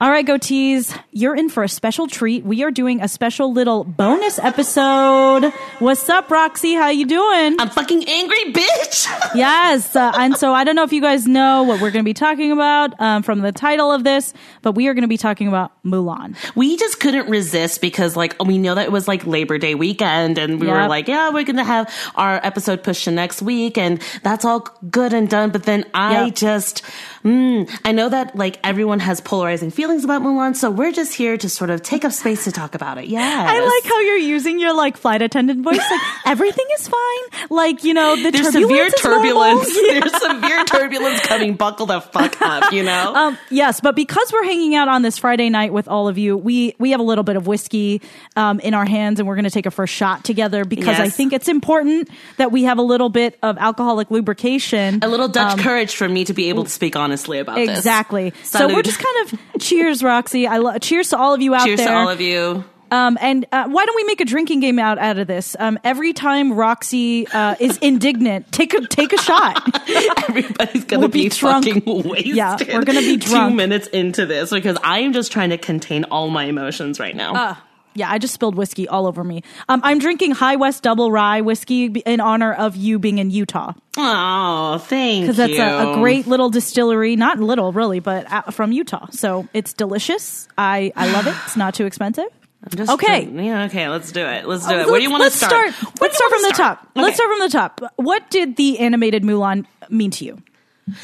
[0.00, 2.44] All right, goatees, you're in for a special treat.
[2.44, 5.52] We are doing a special little bonus episode.
[5.80, 6.74] What's up, Roxy?
[6.74, 7.56] How you doing?
[7.58, 9.08] I'm fucking angry, bitch.
[9.34, 12.08] yes, uh, and so I don't know if you guys know what we're going to
[12.08, 14.32] be talking about um, from the title of this,
[14.62, 16.36] but we are going to be talking about Mulan.
[16.54, 20.38] We just couldn't resist because, like, we know that it was like Labor Day weekend,
[20.38, 20.76] and we Yep.
[20.76, 24.44] were like, yeah, we're going to have our episode pushed to next week, and that's
[24.44, 24.60] all
[24.92, 25.50] good and done.
[25.50, 26.34] But then I Yep.
[26.36, 26.82] just,
[27.24, 31.36] mm, I know that like everyone has polarizing feelings about Mulan, so we're just here
[31.36, 33.06] to sort of take up space to talk about it.
[33.06, 35.78] Yeah, I like how you're using your like flight attendant voice.
[35.78, 37.48] Like everything is fine.
[37.50, 39.78] Like you know the There's turbulence severe turbulence.
[39.88, 40.00] Yeah.
[40.00, 41.54] There's severe turbulence coming.
[41.54, 43.14] Buckle the fuck up, you know?
[43.18, 46.36] Um, yes, but because we're hanging out on this Friday night with all of you,
[46.36, 48.00] we we have a little bit of whiskey
[48.36, 51.08] um, in our hands, and we're going to take a first shot together because I
[51.08, 55.00] think it's important that we have a little bit of alcoholic lubrication.
[55.02, 57.68] a little Dutch courage for me to be able to speak honestly about this.
[57.68, 58.32] Um, Exactly.
[58.42, 60.46] So we're just kind of cheers, Roxy.
[60.46, 61.88] I lo- cheers to all of you out Cheers there.
[61.88, 62.64] to all of you.
[62.90, 65.54] Um, and uh, why don't we make a drinking game out out of this?
[65.58, 69.62] Um, every time Roxy uh, is indignant, take a take a shot.
[70.28, 71.66] Everybody's gonna We'll be be, drunk.
[71.66, 72.34] fucking wasted.
[72.34, 73.50] Yeah, we're gonna be drunk.
[73.50, 77.14] two minutes into this because I am just trying to contain all my emotions right
[77.14, 77.34] now.
[77.34, 77.56] Uh,
[77.98, 79.42] yeah, I just spilled whiskey all over me.
[79.68, 83.72] Um, I'm drinking High West Double Rye whiskey in honor of you being in Utah
[83.98, 85.20] oh, thank you.
[85.22, 87.16] because that's a, a great little distillery.
[87.16, 89.06] Not little, really, but uh, from Utah.
[89.10, 90.48] So it's delicious.
[90.56, 91.34] I I love it.
[91.44, 92.26] It's not too expensive.
[92.64, 93.24] I'm just okay.
[93.24, 93.88] Yeah, okay.
[93.88, 94.46] Let's do it.
[94.46, 94.86] Let's do Uh, it.
[94.88, 95.72] Where do you want to start?
[95.74, 96.00] start.
[96.00, 96.82] Let's start from wanna the top.
[96.82, 97.02] Okay.
[97.02, 97.80] Let's start from the top.
[97.96, 100.42] What did the animated Mulan mean to you?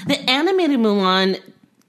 [0.07, 1.41] The animated Mulan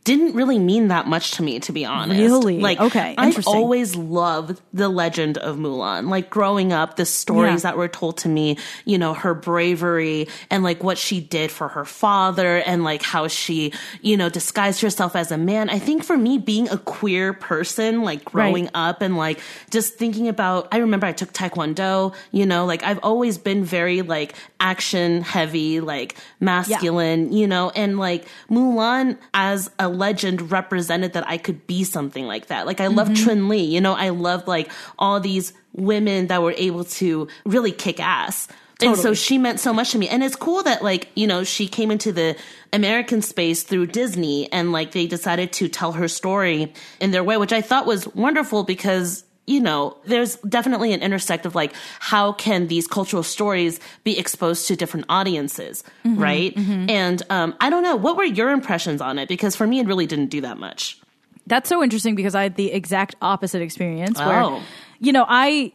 [0.06, 2.20] didn't really mean that much to me, to be honest.
[2.22, 2.60] Really?
[2.60, 6.10] Like, Okay, I've always loved the legend of Mulan.
[6.10, 7.72] Like growing up, the stories Yeah.
[7.72, 11.68] that were told to me, you know, her bravery and like what she did for
[11.70, 15.70] her father and like how she, you know, disguised herself as a man.
[15.70, 18.72] I think for me, being a queer person, like growing Right.
[18.76, 19.40] up and like
[19.72, 24.04] just thinking about, I remember I took Taekwondo, you know, like I've always been very
[24.04, 31.28] like action heavy, like masculine, you know, and like Mulan as a legend represented that
[31.28, 32.66] I could be something like that.
[32.68, 33.26] Like I love Mm-hmm.
[33.26, 37.72] Chun Li, you know, I love like all these women that were able to really
[37.72, 38.48] kick ass.
[38.82, 40.10] And so she meant so much to me.
[40.10, 42.36] And it's cool that like, you know, she came into the
[42.74, 47.38] American space through Disney and like they decided to tell her story in their way,
[47.38, 52.32] which I thought was wonderful because you know, there's definitely an intersect of like, how
[52.34, 56.58] can these cultural stories be exposed to different audiences, Mm-hmm, right?
[56.58, 59.28] And um, I don't know, what were your impressions on it?
[59.30, 61.00] Because for me, it really didn't do that much.
[61.48, 64.62] That's so interesting because I had the exact opposite experience where, Oh.
[65.00, 65.74] you know, I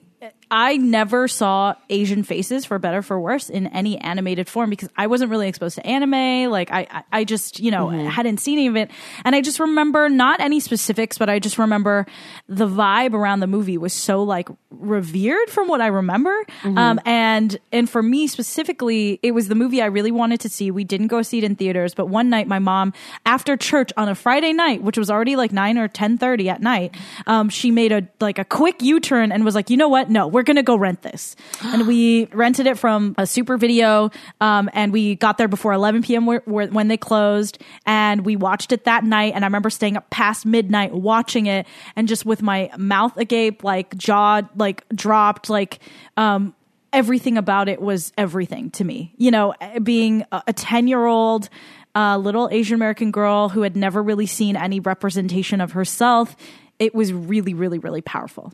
[0.50, 5.06] I never saw Asian faces for better for worse in any animated form because I
[5.06, 6.50] wasn't really exposed to anime.
[6.50, 8.90] Like I, I, I just, you know, hadn't seen any of it.
[9.24, 12.04] And I just remember not any specifics, but I just remember
[12.48, 16.34] the vibe around the movie was so like revered from what I remember.
[16.78, 20.70] Um, and, and for me specifically, it was the movie I really wanted to see.
[20.70, 22.92] We didn't go see it in theaters, but one night my mom,
[23.24, 26.96] after church on a Friday night, which was already like nine or 1030 at night,
[27.28, 30.10] um, she made a, like a quick U-turn and was like, you know what?
[30.10, 31.36] No, we're going to go rent this.
[31.62, 34.10] and we rented it from a super video.
[34.40, 36.26] Um, and we got there before 11 p.m.
[36.26, 39.32] Where, where, when they closed and we watched it that night.
[39.34, 43.64] And I remember staying up past midnight watching it and just with my mouth agape,
[43.64, 45.80] like jaw, like dropped, like,
[46.16, 46.54] um,
[46.92, 49.14] everything about it was everything to me.
[49.16, 51.48] You know, being a 10 year old,
[51.94, 56.36] uh, little Asian American girl who had never really seen any representation of herself,
[56.78, 58.52] it was really, really, really powerful.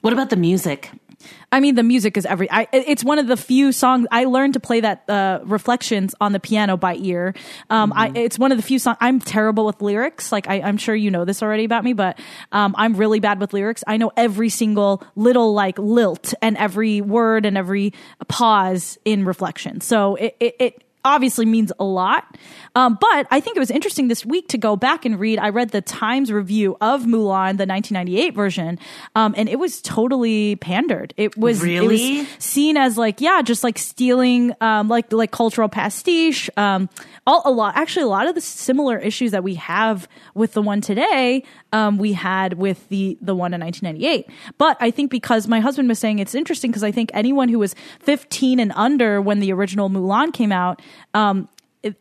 [0.00, 0.90] What about the music?
[1.50, 2.50] I mean, the music is every.
[2.50, 6.32] I, it's one of the few songs I learned to play that uh, reflections on
[6.32, 7.34] the piano by ear.
[7.70, 8.96] Um, I, it's one of the few songs.
[9.00, 10.32] I'm terrible with lyrics.
[10.32, 12.18] Like I, I'm sure you know this already about me, but
[12.52, 13.84] um, I'm really bad with lyrics.
[13.86, 17.92] I know every single little like lilt and every word and every
[18.28, 19.80] pause in reflection.
[19.80, 22.36] So it, it, it obviously means a lot.
[22.74, 25.38] Um, but I think it was interesting this week to go back and read.
[25.38, 28.78] I read the Times review of Mulan, the 1998 version,
[29.14, 31.12] um, and it was totally pandered.
[31.16, 32.18] It was it Really?
[32.20, 36.48] was seen as like yeah, just like stealing, um, like like cultural pastiche.
[36.56, 36.88] Um,
[37.26, 40.62] all a lot actually a lot of the similar issues that we have with the
[40.62, 44.28] one today, um, we had with the the one in 1998.
[44.58, 47.58] But I think because my husband was saying it's interesting because I think anyone who
[47.58, 50.80] was 15 and under when the original Mulan came out.
[51.14, 51.48] Um,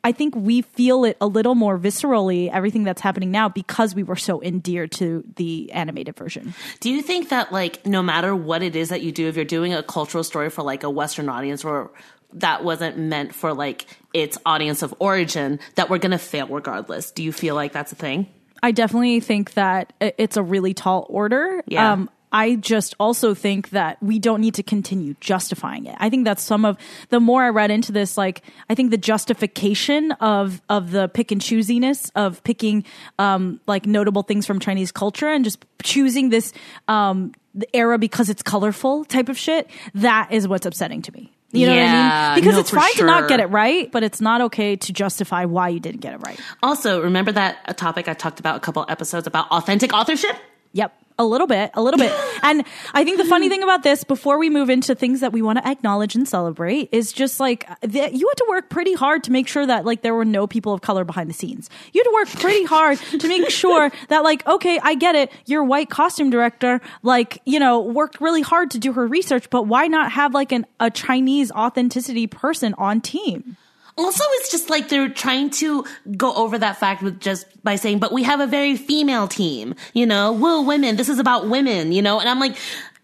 [0.03, 4.03] I think we feel it a little more viscerally, everything that's happening now, because we
[4.03, 6.53] were so endeared to the animated version.
[6.81, 9.43] Do you think that like no matter what it is that you do, if you're
[9.43, 11.91] doing a cultural story for like a Western audience or
[12.33, 17.09] that wasn't meant for like its audience of origin, that we're gonna fail regardless?
[17.11, 18.27] Do you feel like that's a thing?
[18.61, 21.57] I definitely think that it's a really tall order.
[21.57, 22.05] Um, Yeah.
[22.31, 25.95] I just also think that we don't need to continue justifying it.
[25.99, 26.77] I think that's some of
[27.09, 31.31] the more I read into this, like I think the justification of of the pick
[31.31, 32.83] and choosiness of picking
[33.19, 36.53] um like notable things from Chinese culture and just choosing this
[36.87, 41.33] um the era because it's colorful type of shit, that is what's upsetting to me.
[41.53, 42.41] You know what I mean?
[42.41, 45.45] Because no, it's fine to not get it right, but it's not okay to justify
[45.45, 46.39] why you didn't get it right.
[46.63, 50.35] Also, remember that a topic I talked about a couple episodes about authentic authorship?
[50.73, 50.93] Yep.
[51.17, 52.11] A little bit, a little bit.
[52.43, 52.65] And
[52.95, 55.59] I think the funny thing about this, before we move into things that we want
[55.59, 59.31] to acknowledge and celebrate, is just like that you had to work pretty hard to
[59.31, 61.69] make sure that like there were no people of color behind the scenes.
[61.93, 65.31] You had to work pretty hard to make sure that like, okay, I get it.
[65.45, 69.67] Your white costume director, like, you know, worked really hard to do her research, but
[69.67, 73.55] why not have like an, a Chinese authenticity person on team?
[73.97, 75.85] Also, it's just like they're trying to
[76.15, 79.75] go over that fact with just by saying, but we have a very female team,
[79.93, 82.55] you know, woo, women, this is about women, you know, and I'm like,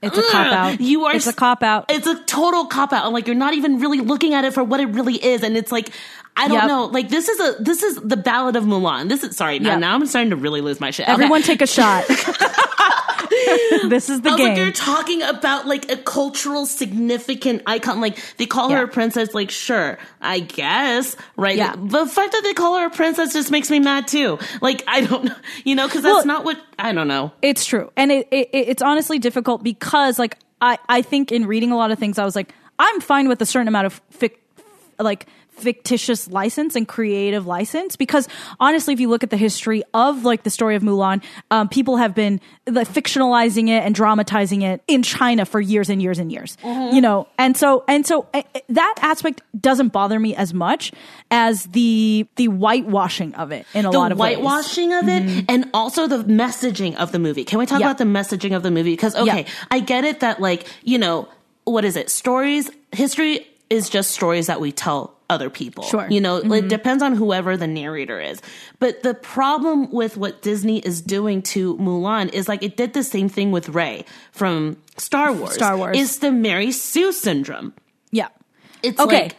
[0.02, 0.80] It's a cop-out.
[0.80, 1.86] You are, It's a cop-out.
[1.90, 3.06] It's a total cop out.
[3.06, 5.44] I'm like, you're not even really looking at it for what it really is.
[5.44, 5.92] And it's like,
[6.40, 6.68] I don't Yep.
[6.68, 6.86] know.
[6.86, 9.10] Like, this is a, this is the Ballad of Mulan.
[9.10, 9.80] This is, sorry, now, Yep.
[9.80, 11.06] now I'm starting to really lose my shit.
[11.06, 11.12] Okay.
[11.14, 12.06] Everyone take a shot.
[13.90, 14.58] this is the I was like, game.
[14.58, 18.02] you're talking about like a cultural significant icon.
[18.02, 19.34] Like they call her a princess.
[19.34, 21.56] Like, sure, I guess, right?
[21.58, 21.76] Yeah.
[21.78, 24.40] The fact that they call her a princess just makes me mad too.
[24.62, 27.32] Like, I don't know, you know, because that's Well- not what I don't know.
[27.42, 31.72] It's true, and it, it it's honestly difficult because like I I think in reading
[31.72, 34.34] a lot of things I was like I'm fine with a certain amount of fic,
[35.00, 35.26] like
[35.58, 38.28] fictitious license and creative license because
[38.60, 41.98] honestly if you look at the history of like the story of Mulan um, people
[41.98, 46.32] have been like, fictionalizing it and dramatizing it in China for years and years and
[46.32, 50.92] years you know and so and so eh, that aspect doesn't bother me as much
[51.32, 54.38] as the the whitewashing of it in a The lot of ways.
[54.38, 57.44] whitewashing of it and also the messaging of the movie.
[57.44, 57.82] Can we talk Mm-hmm.
[57.82, 57.88] Yeah.
[57.92, 58.06] about the
[58.38, 58.94] messaging of the movie?
[58.94, 59.48] Because, okay, Yeah.
[59.70, 61.28] I get it that, like, you know,
[61.66, 62.10] what is it?
[62.10, 65.84] Stories, history is just stories that we tell other people.
[65.84, 66.02] Sure.
[66.02, 66.12] Mm-hmm.
[66.12, 68.42] You know, it depends on whoever the narrator is.
[68.80, 73.04] But the problem with what Disney is doing to Mulan is like it did the
[73.04, 75.54] same thing with Rey from Star Wars.
[75.56, 75.98] Star Wars.
[76.00, 77.74] It's the Mary Sue syndrome.
[78.12, 78.30] yeah
[78.84, 79.24] It's Okay.
[79.24, 79.36] like,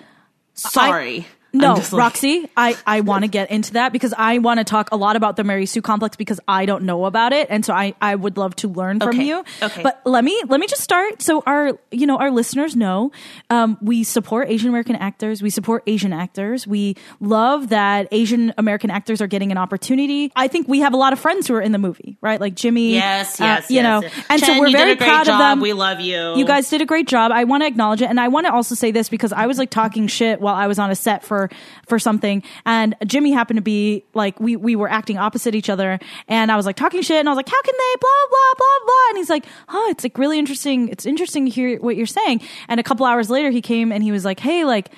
[0.54, 1.26] sorry.
[1.52, 4.90] No, like- Roxy, I, I want to get into that because I want to talk
[4.92, 7.46] a lot about the Mary Sue complex because I don't know about it.
[7.50, 9.44] And so I, I would love to learn from Okay, you.
[9.62, 9.82] okay.
[9.82, 11.22] But let me, let me just start.
[11.22, 13.12] So our, you know, our listeners know,
[13.50, 15.42] um, we support Asian American actors.
[15.42, 16.66] We support Asian actors.
[16.66, 20.30] We love that Asian American actors are getting an opportunity.
[20.36, 22.40] I think we have a lot of friends who are in the movie, right?
[22.40, 22.92] Like Jimmy.
[22.94, 24.24] Yes, uh, yes, you yes, know, yes.
[24.28, 25.34] and Chen, so we're very proud job.
[25.34, 25.60] of them.
[25.60, 26.36] We love you.
[26.36, 27.32] You guys did a great job.
[27.32, 29.58] I want to acknowledge it, and I want to also say this because I was
[29.58, 31.37] like talking shit while I was on a set for
[31.86, 35.98] for something, and Jimmy happened to be like we we were acting opposite each other,
[36.26, 38.54] and I was like talking shit, and I was like, "How can they?" Blah blah
[38.56, 40.88] blah blah, and he's like, "Huh, it's like really interesting.
[40.88, 44.02] It's interesting to hear what you're saying." And a couple hours later, he came and
[44.02, 44.90] he was like, "Hey, like,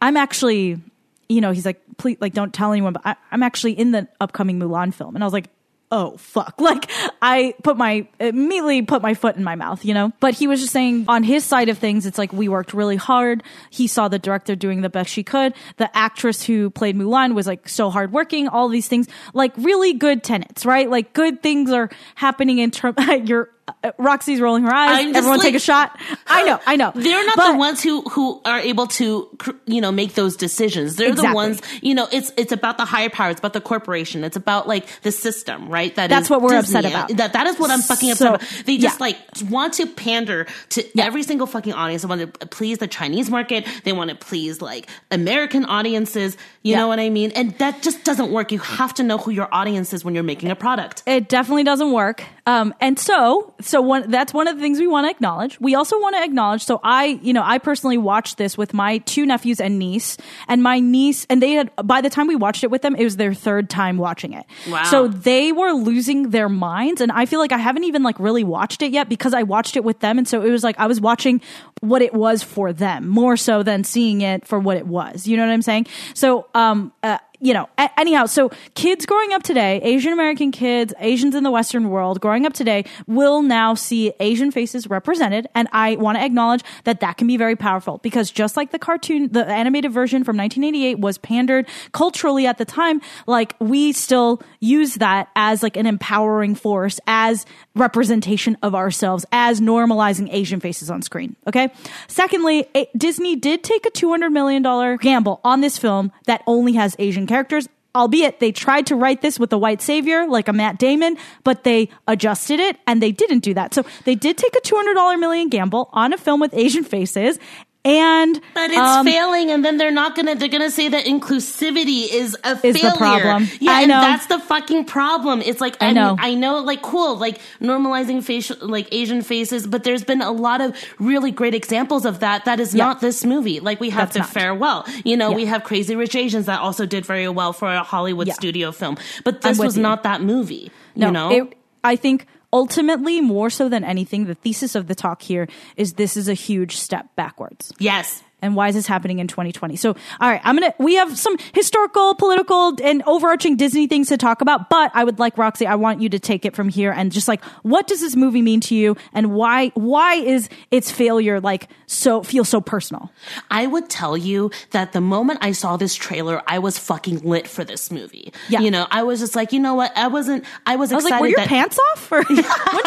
[0.00, 0.80] I'm actually."
[1.28, 4.08] You know, he's like, please, like, don't tell anyone, but I, I'm actually in the
[4.20, 5.14] upcoming Mulan film.
[5.14, 5.46] And I was like,
[5.90, 6.90] oh fuck like
[7.22, 10.60] i put my immediately put my foot in my mouth you know but he was
[10.60, 14.08] just saying on his side of things it's like we worked really hard he saw
[14.08, 17.90] the director doing the best she could the actress who played mulan was like so
[17.90, 22.70] hardworking all these things like really good tenants, right like good things are happening in
[22.70, 22.96] terms
[23.28, 23.50] your
[23.84, 25.14] uh, Roxy's rolling her eyes.
[25.14, 25.96] Everyone take a shot.
[26.26, 26.90] I know, I know.
[26.92, 29.28] They're not But- the ones who who are able to
[29.66, 30.96] you know make those decisions.
[30.96, 31.28] They're Exactly.
[31.30, 32.08] the ones you know.
[32.10, 33.30] It's it's about the higher power.
[33.30, 34.24] It's about the corporation.
[34.24, 35.94] It's about like the system, right?
[35.94, 36.78] That That's what we're Disney.
[36.80, 37.09] upset about.
[37.14, 38.64] That that is what I'm fucking So, upset about.
[38.66, 39.06] They just yeah.
[39.06, 39.16] like
[39.50, 41.04] want to pander to Yeah.
[41.04, 42.02] every single fucking audience.
[42.02, 43.66] They want to please the Chinese market.
[43.84, 46.36] They want to please like American audiences.
[46.62, 46.78] You Yeah.
[46.78, 47.32] know what I mean?
[47.32, 48.52] And that just doesn't work.
[48.52, 51.02] You have to know who your audience is when you're making a product.
[51.06, 52.22] It definitely doesn't work.
[52.50, 55.60] Um, and so, so one, that's one of the things we want to acknowledge.
[55.60, 56.64] We also want to acknowledge.
[56.64, 60.16] So I, you know, I personally watched this with my two nephews and niece
[60.48, 63.04] and my niece, and they had, by the time we watched it with them, it
[63.04, 64.46] was their third time watching it.
[64.68, 64.82] Wow.
[64.82, 67.00] So they were losing their minds.
[67.00, 69.76] And I feel like I haven't even like really watched it yet because I watched
[69.76, 70.18] it with them.
[70.18, 71.40] And so it was like I was watching
[71.82, 75.28] what it was for them more so than seeing it for what it was.
[75.28, 75.86] You know what I'm saying?
[76.14, 80.92] So, um, uh, you know, a- anyhow, so kids growing up today, Asian American kids,
[81.00, 85.46] Asians in the Western world growing up today will now see Asian faces represented.
[85.54, 88.78] And I want to acknowledge that that can be very powerful because just like the
[88.78, 94.42] cartoon, the animated version from 1988 was pandered culturally at the time, like we still
[94.60, 100.90] use that as like an empowering force, as representation of ourselves, as normalizing Asian faces
[100.90, 101.36] on screen.
[101.46, 101.72] Okay.
[102.08, 104.62] Secondly, a- Disney did take a $200 million
[104.98, 107.68] gamble on this film that only has Asian characters.
[107.92, 111.64] albeit they tried to write this with a white savior like a Matt Damon, but
[111.64, 113.74] they adjusted it and they didn't do that.
[113.74, 117.40] So they did take a $200 million gamble on a film with Asian faces
[117.84, 120.34] and But it's um, failing, and then they're not gonna.
[120.34, 122.90] They're gonna say that inclusivity is a Is the failure.
[122.96, 123.48] problem.
[123.58, 124.00] Yeah, I and know.
[124.00, 125.40] that's the fucking problem.
[125.40, 126.14] It's like I know.
[126.18, 130.60] I know, like cool, like normalizing facial, like Asian faces, but there's been a lot
[130.60, 132.44] of really great examples of that.
[132.44, 132.84] That is Yeah.
[132.84, 133.60] not this movie.
[133.60, 134.28] Like we have That's to not.
[134.28, 134.86] farewell.
[135.04, 135.36] You know, Yeah.
[135.36, 138.34] we have Crazy Rich Asians that also did very well for a Hollywood Yeah.
[138.34, 139.82] studio film, but this was you.
[139.82, 140.70] not that movie.
[140.96, 144.94] No, you know, it, I think ultimately, more so than anything, the thesis of the
[144.94, 147.72] talk here is this is a huge step backwards.
[147.78, 148.22] yes.
[148.42, 149.76] And why is this happening in 2020?
[149.76, 150.74] So, all right, I'm gonna.
[150.78, 154.70] We have some historical, political, and overarching Disney things to talk about.
[154.70, 155.66] But I would like Roxy.
[155.66, 158.42] I want you to take it from here and just like, what does this movie
[158.42, 159.68] mean to you, and why?
[159.74, 163.10] Why is its failure like so feel so personal?
[163.50, 167.46] I would tell you that the moment I saw this trailer, I was fucking lit
[167.46, 168.32] for this movie.
[168.48, 168.60] Yeah.
[168.60, 169.96] You know, I was just like, you know what?
[169.96, 172.12] I wasn't, I was I was excited like, were your that pants off?
[172.12, 172.42] Or did you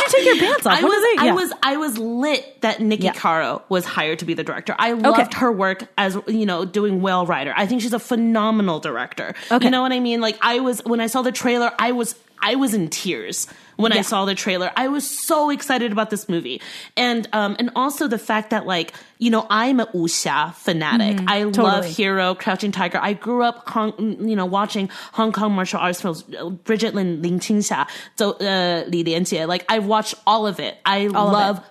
[0.10, 0.79] take your pants off?
[0.79, 1.33] I was, did I yeah.
[1.33, 3.13] was, I was lit that Niki Yeah.
[3.13, 4.75] Caro was hired to be the director.
[4.77, 7.53] I loved her work as, you know, doing Whale Rider.
[7.55, 9.35] I think she's a phenomenal director.
[9.51, 9.65] Okay.
[9.65, 10.21] You know what I mean?
[10.21, 13.47] Like I was, when I saw the trailer, I was, I was in tears
[13.77, 14.69] when I saw the trailer.
[14.75, 16.62] I was so excited about this movie.
[16.97, 21.23] And, um, and also the fact that like, you know, I'm a wuxia fanatic.
[21.27, 21.62] I love Mm-hmm.
[21.62, 21.91] totally.
[21.91, 23.00] Hero, Crouching Tiger.
[23.01, 23.93] I grew up, Hong,
[24.27, 26.23] you know, watching Hong Kong martial arts films.
[26.65, 29.47] Brigitte Lin, Ling Qingxia, so, uh, Li Lianjie.
[29.47, 30.77] Like, I've watched all of it.
[30.85, 31.63] I of love it.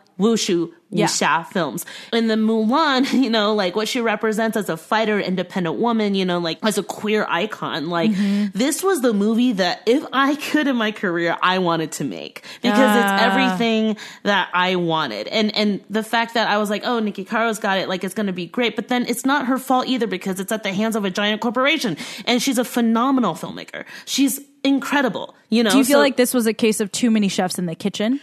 [0.93, 1.07] Wushu, Yeah.
[1.07, 1.87] wuxia films.
[2.13, 6.25] And the Mulan, you know, like what she represents as a fighter, independent woman, you
[6.25, 7.89] know, like as a queer icon.
[7.89, 8.47] Like, Mm-hmm.
[8.59, 12.45] this was the movie that if I could in my career, I wanted to make
[12.63, 15.29] because it's everything that I wanted.
[15.29, 18.15] And, and the fact that I was like, oh, Niki Caro's got it, like it's
[18.15, 18.77] going to be great.
[18.77, 21.41] But then it's not her fault either because it's at the hands of a giant
[21.41, 21.97] corporation
[22.27, 23.85] and she's a phenomenal filmmaker.
[24.05, 25.71] She's incredible, you know.
[25.71, 27.75] Do you feel So like this was a case of too many chefs in the
[27.75, 28.21] kitchen?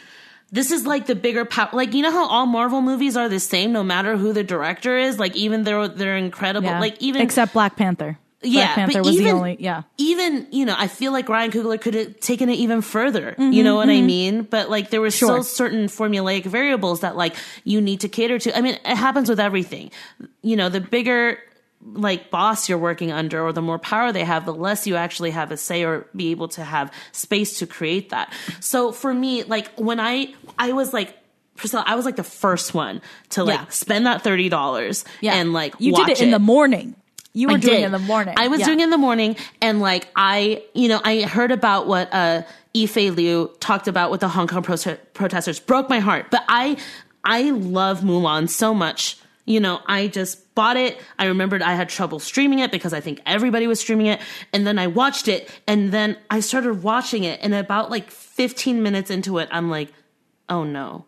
[0.52, 1.70] This is like the bigger power?
[1.74, 4.98] Like, you know how all Marvel movies are the same no matter who the director
[4.98, 5.20] is?
[5.20, 6.70] Like, even they're, they're incredible.
[6.70, 8.18] Like, even except Black Panther.
[8.42, 9.58] yeah, Black Panther but was even, the only.
[9.60, 13.36] Yeah, Even you know, I feel like Ryan Coogler could have taken it even further.
[13.38, 14.44] you know what I mean?
[14.44, 15.42] But like, there were Mm-hmm, Sure.
[15.42, 18.58] still certain formulaic variables that like you need to cater to.
[18.58, 19.92] I mean, it happens with everything.
[20.42, 21.38] You know, the bigger
[21.94, 25.32] like boss you're working under or the more power they have the less you actually
[25.32, 29.44] have a say or be able to have space to create that so for me
[29.44, 31.16] like when i i was like
[31.56, 33.66] Priscilla, I was like the first one to like Yeah.
[33.68, 35.34] spend that thirty dollars yeah.
[35.36, 36.96] and like you did it in the morning.
[37.34, 37.82] You were I doing did.
[37.82, 38.34] it in the morning.
[38.38, 38.68] I was Yeah.
[38.68, 42.44] doing it in the morning, and like I, you know, I heard about what uh,
[42.74, 45.60] Yifei Liu talked about with the Hong Kong prote- protesters.
[45.60, 46.78] Broke my heart, but I,
[47.26, 49.18] I love Mulan so much.
[49.50, 51.02] You know, I just bought it.
[51.18, 54.22] I remembered I had trouble streaming it because I think everybody was streaming it,
[54.54, 58.84] and then I watched it, and then I started watching it, and about like 15
[58.84, 59.92] minutes into it, I'm like,
[60.50, 61.06] oh no.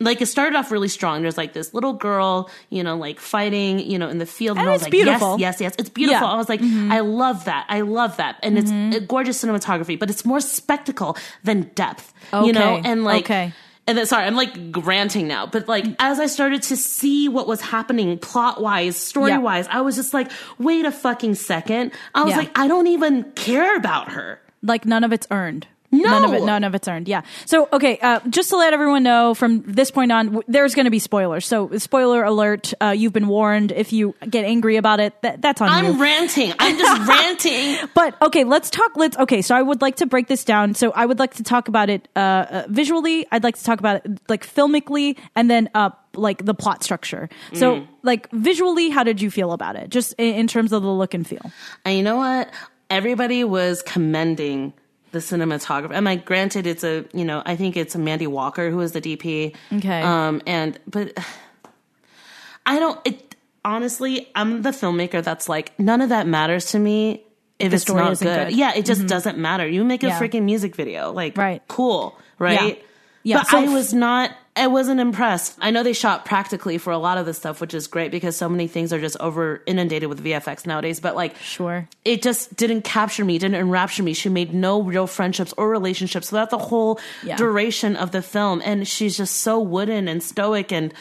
[0.00, 1.22] Like it started off really strong.
[1.22, 4.64] There's like this little girl, you know, like fighting, you know, in the field, and,
[4.64, 5.40] And I was it's like, beautiful.
[5.40, 6.26] yes, yes, yes, it's beautiful.
[6.28, 6.34] Yeah.
[6.34, 10.10] I was like, I love that, I love that, and it's uh, gorgeous cinematography, but
[10.10, 13.24] it's more spectacle than depth, you know, and like.
[13.24, 13.52] Okay.
[13.88, 14.54] And then, sorry, I'm like
[14.84, 15.96] ranting now, but like mm.
[15.98, 20.12] as I started to see what was happening plot wise, story wise, I was just
[20.12, 21.92] like, wait a fucking second.
[22.14, 22.36] I was Yeah.
[22.38, 24.40] like, I don't even care about her.
[24.62, 25.66] like none of it's earned.
[25.90, 26.10] No.
[26.10, 26.44] None of it.
[26.44, 27.08] None of it's earned.
[27.08, 27.22] Yeah.
[27.46, 30.84] So okay, uh, just to let everyone know, from this point on, w- there's going
[30.84, 31.46] to be spoilers.
[31.46, 32.74] So spoiler alert.
[32.80, 33.72] Uh, you've been warned.
[33.72, 35.90] If you get angry about it, that, that's on you.
[35.92, 36.52] I'm ranting.
[36.58, 37.88] I'm just ranting.
[37.94, 38.92] But okay, let's talk.
[38.96, 39.40] Let's okay.
[39.40, 40.74] So I would like to break this down.
[40.74, 43.26] So I would like to talk about it uh, uh, visually.
[43.32, 47.30] I'd like to talk about it like filmically, and then uh, like the plot structure.
[47.54, 49.88] So like visually, how did you feel about it?
[49.88, 51.50] Just in, in terms of the look and feel.
[51.86, 52.50] And you know what?
[52.90, 54.74] Everybody was commending
[55.12, 55.92] the cinematography.
[55.94, 59.00] And like, granted, it's a you know, I think it's Mandy Walker who is the
[59.00, 59.54] DP.
[59.72, 60.02] Okay.
[60.02, 61.12] Um, and but
[62.66, 63.00] I don't.
[63.06, 63.34] It
[63.64, 67.24] honestly, I'm the filmmaker that's like none of that matters to me.
[67.58, 68.48] If it's story not isn't good.
[68.50, 68.56] good.
[68.56, 69.66] yeah, it just doesn't matter.
[69.66, 70.20] You make a Yeah.
[70.20, 71.60] freaking music video, like, Right.
[71.66, 72.80] cool, right?
[73.24, 74.30] Yeah, but so I was not.
[74.58, 75.56] I wasn't impressed.
[75.60, 78.36] I know they shot practically for a lot of this stuff, which is great because
[78.36, 81.00] so many things are just over inundated with VFX nowadays.
[81.00, 81.88] But like, Sure.
[82.04, 84.12] it just didn't capture me, didn't enrapture me.
[84.14, 87.36] She made no real friendships or relationships throughout the whole Yeah.
[87.36, 90.92] duration of the film, and she's just so wooden and stoic and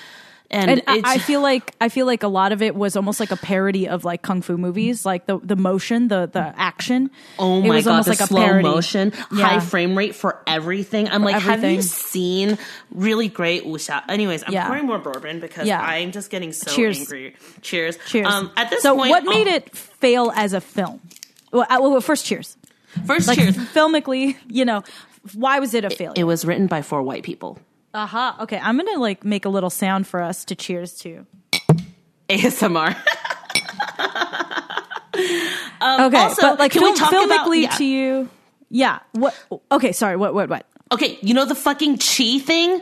[0.50, 3.32] and, And I, feel like I feel like a lot of it was almost like
[3.32, 7.12] a parody of like kung fu movies, like the the motion, the the action.
[7.38, 8.64] Oh it my was god, almost like a slow parody.
[8.64, 9.46] motion, Yeah.
[9.46, 11.10] high frame rate for everything.
[11.10, 12.58] I'm like, have you seen
[12.92, 14.02] really great wuxia?
[14.08, 14.68] Anyways, I'm Yeah.
[14.68, 15.82] pouring more bourbon because Yeah.
[15.82, 17.00] I'm just getting so Cheers.
[17.00, 17.36] angry.
[17.62, 17.98] Cheers.
[18.08, 18.28] Cheers.
[18.28, 21.02] Um, at this so point, what made oh, it fail as a film?
[21.52, 22.56] Well, uh, well first, cheers.
[23.06, 23.56] First, Like cheers.
[23.56, 24.84] filmically, you know,
[25.34, 26.14] why was it a failure?
[26.16, 27.60] It was written by four white people.
[27.98, 28.38] Aha.
[28.42, 31.26] Okay, I'm gonna like make a little sound for us to cheers to.
[32.30, 32.96] ASMR.
[35.82, 37.70] Okay, also, but like can we film, talk about- yeah.
[37.72, 38.30] to you,
[38.70, 39.00] yeah.
[39.14, 39.36] What?
[39.72, 40.16] Okay, sorry.
[40.16, 40.34] What?
[40.36, 40.48] What?
[40.50, 40.66] What?
[40.92, 42.82] okay, you know the fucking chi thing?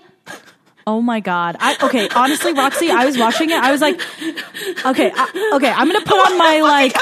[0.86, 1.56] Oh my god.
[1.60, 3.56] I okay, honestly, Roxy, I was watching it.
[3.58, 3.96] I was like,
[4.86, 6.94] okay, I, okay, I'm gonna put on my like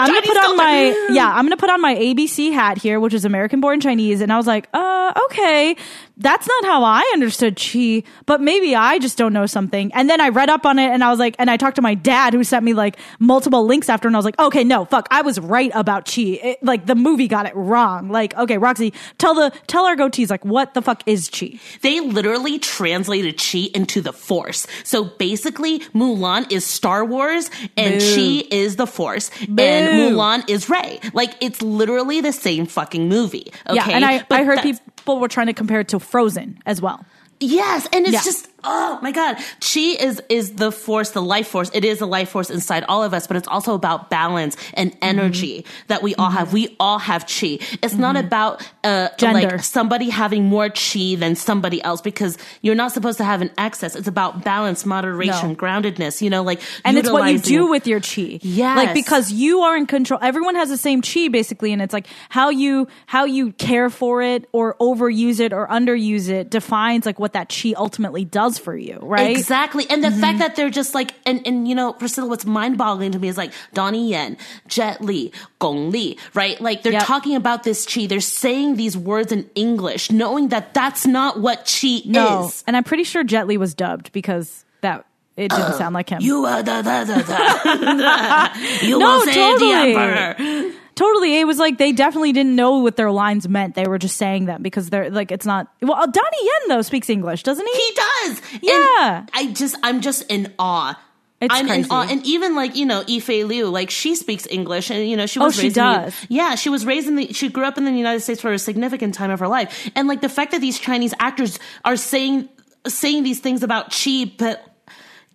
[0.00, 3.14] I'm gonna put on my yeah, I'm gonna put on my ABC hat here, which
[3.14, 5.76] is American born Chinese, and I was like, uh, okay,
[6.16, 9.92] that's not how I understood chi, but maybe I just don't know something.
[9.94, 11.82] And then I read up on it, and I was like, and I talked to
[11.82, 14.84] my dad, who sent me like multiple links after, and I was like, okay, no,
[14.84, 16.22] fuck, I was right about chi.
[16.22, 18.08] It, like the movie got it wrong.
[18.08, 21.58] Like, okay, Roxy, tell the tell our goatees like what the fuck is chi?
[21.80, 24.66] They literally translated chi into the force.
[24.84, 28.14] So basically, Mulan is Star Wars and Boo.
[28.42, 31.00] chi is the force and Mulan is Rey.
[31.14, 33.46] Like it's literally the same fucking movie.
[33.66, 33.76] Okay.
[33.76, 36.62] Yeah, and I But I heard that's- people were trying to compare it to Frozen
[36.64, 37.04] as well.
[37.40, 38.22] Yes, and it's Yeah.
[38.22, 41.70] just oh my god, chi is is the force, the life force.
[41.74, 44.96] It is the life force inside all of us, but it's also about balance and
[45.02, 45.86] energy Mm-hmm.
[45.88, 46.52] that we all have.
[46.52, 47.58] We all have chi.
[47.82, 49.50] It's not about uh Gender.
[49.50, 53.50] like somebody having more chi than somebody else because you're not supposed to have an
[53.58, 53.94] excess.
[53.96, 55.54] It's about balance, moderation, No.
[55.56, 56.20] groundedness.
[56.22, 58.38] You know, like and it's what you do with your chi.
[58.42, 60.18] yeah like because you are in control.
[60.22, 64.22] Everyone has the same chi basically, and it's like how you how you care for
[64.22, 68.76] it or overuse it or underuse it defines like what that chi ultimately does for
[68.76, 69.28] you, right?
[69.28, 69.38] Mm-hmm.
[69.38, 69.86] Exactly.
[69.90, 73.12] And the fact that they're just like, and, and you know, Priscilla, what's mind boggling
[73.12, 74.36] to me is like Donnie Yen,
[74.68, 76.60] Jet Li, Gong Li, right?
[76.60, 77.04] Like they're Yep.
[77.04, 78.06] talking about this chi.
[78.06, 82.64] They're saying these words in English, knowing that that's not what chi No, is.
[82.66, 85.04] and I'm pretty sure Jet Li was dubbed because that
[85.36, 86.20] it didn't sound like him.
[86.20, 88.86] You are the, the, the, the.
[88.86, 89.92] you No, will say totally.
[89.94, 90.72] the emperor.
[90.94, 93.74] Totally, it was like they definitely didn't know what their lines meant.
[93.74, 95.68] They were just saying them because they're like it's not.
[95.80, 97.72] Well, Donnie Yen though speaks English, doesn't he?
[97.72, 98.42] He does.
[98.52, 99.26] And Yeah.
[99.32, 100.98] I just, I'm just in awe.
[101.40, 101.80] It's I'm crazy.
[101.86, 102.06] in awe.
[102.08, 105.38] And even like, you know, Yifei Liu, like she speaks English and, you know, she
[105.40, 106.26] was Oh, was she raised in the- does.
[106.28, 108.58] yeah, she was raised in the, she grew up in the United States for a
[108.58, 109.90] significant time of her life.
[109.96, 112.48] And like the fact that these Chinese actors are saying,
[112.86, 114.64] saying these things about chi, but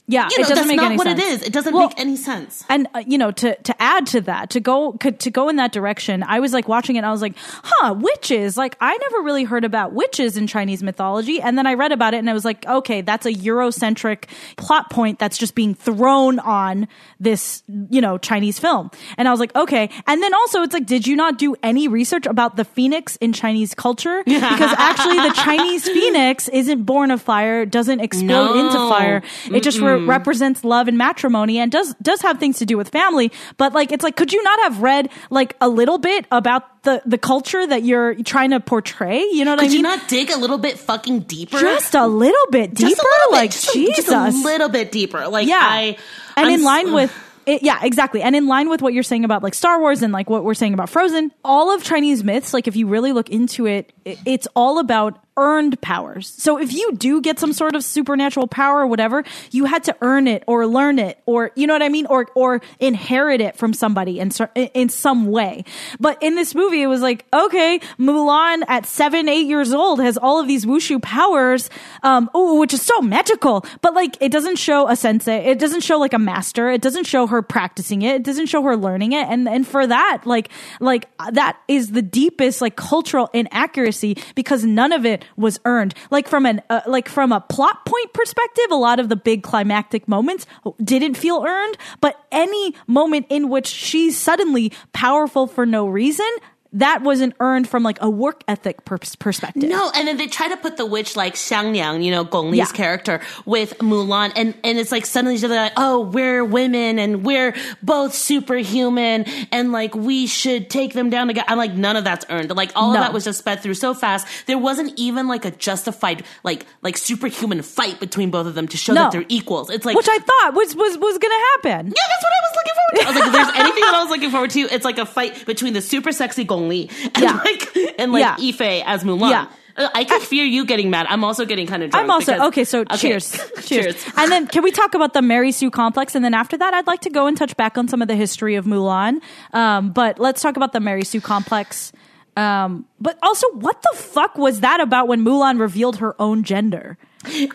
[0.09, 1.19] Yeah, you know, it doesn't that's make not any what sense.
[1.21, 1.41] it is.
[1.43, 2.63] It doesn't Well, make any sense.
[2.69, 5.57] and uh, you know to to add to that to go could, to go in
[5.57, 8.95] that direction i was like watching it and i was like huh witches like i
[8.97, 12.29] never really heard about witches in chinese mythology and then i read about it and
[12.29, 16.87] i was like okay that's a eurocentric plot point that's just being thrown on
[17.19, 20.85] this you know chinese film and i was like okay and then also it's like
[20.85, 25.33] did you not do any research about the phoenix in chinese culture because actually the
[25.35, 28.65] chinese phoenix isn't born of fire doesn't explode No.
[28.67, 32.65] into fire it just re- represents love and matrimony and does does have things to
[32.65, 35.97] do with family but like it's like could you not have read like a little
[35.97, 39.71] bit about the the culture that you're trying to portray you know what i mean?
[39.71, 41.59] Could you not dig a little bit fucking deeper?
[41.59, 44.69] just a little bit deeper Just a little bit, like a- jesus just a little
[44.69, 45.27] bit deeper.
[45.27, 45.97] Like yeah I,
[46.35, 47.13] and I'm in line with
[47.45, 50.11] it, yeah exactly and in line with what you're saying about like star wars and
[50.11, 53.29] like what we're saying about frozen all of chinese myths like if you really look
[53.29, 56.33] into it i- it's all about earned powers.
[56.37, 59.95] So if you do get some sort of supernatural power or whatever you had to
[60.01, 62.05] earn it or learn it or you know what i mean?
[62.07, 65.63] Or or inherit it from somebody in in some way.
[65.99, 70.17] But in this movie it was like okay mulan at seven eight years old has
[70.17, 71.69] all of these wushu powers
[72.03, 73.65] um oh which is so magical.
[73.81, 75.45] But like it doesn't show a sensei.
[75.45, 76.69] It doesn't show like a master.
[76.69, 78.15] It doesn't show her practicing it.
[78.15, 79.27] It doesn't show her learning it.
[79.27, 84.91] And and for that like like that is the deepest like cultural inaccuracy because none
[84.91, 85.93] of it was earned.
[86.09, 89.43] Like from an uh, like from a plot point perspective a lot of the big
[89.43, 90.45] climactic moments
[90.83, 96.27] didn't feel earned but any moment in which she's suddenly powerful for no reason
[96.73, 100.47] that wasn't earned from like a work ethic pers- perspective No, and then they try
[100.49, 102.65] to put the witch like Xianniang, you know, Gong Li's Yeah.
[102.67, 107.55] character with Mulan, and and it's like suddenly they're like, oh, we're women and we're
[107.81, 111.45] both superhuman, and like we should take them down together.
[111.49, 112.55] I'm like, none of that's earned.
[112.55, 112.99] Like all No.
[112.99, 114.27] of that was just sped through so fast.
[114.47, 118.77] There wasn't even like a justified like like superhuman fight between both of them to
[118.77, 119.03] show No.
[119.03, 119.69] that they're equals.
[119.69, 121.87] It's like which I thought was was was going to happen.
[121.87, 123.01] yeah, that's what I was looking forward to.
[123.01, 125.05] I was like, if there's anything that I was looking forward to, it's like a
[125.05, 127.33] fight between the super sexy Gong Li and Yeah.
[127.43, 128.35] like and like Yeah.
[128.37, 129.29] Yifei as Mulan.
[129.31, 129.45] Yeah.
[129.77, 131.05] Uh, I can fear you getting mad.
[131.07, 132.03] I'm also getting kind of drunk.
[132.03, 132.63] I'm also because- okay.
[132.63, 132.97] So Okay.
[132.97, 133.31] cheers.
[133.63, 134.05] cheers, cheers.
[134.17, 136.15] And then can we talk about the Mary Sue complex?
[136.15, 138.15] And then after that, I'd like to go and touch back on some of the
[138.15, 139.21] history of Mulan.
[139.53, 141.91] Um, but let's talk about the Mary Sue complex.
[142.35, 146.97] Um, but also, what the fuck was that about when Mulan revealed her own gender?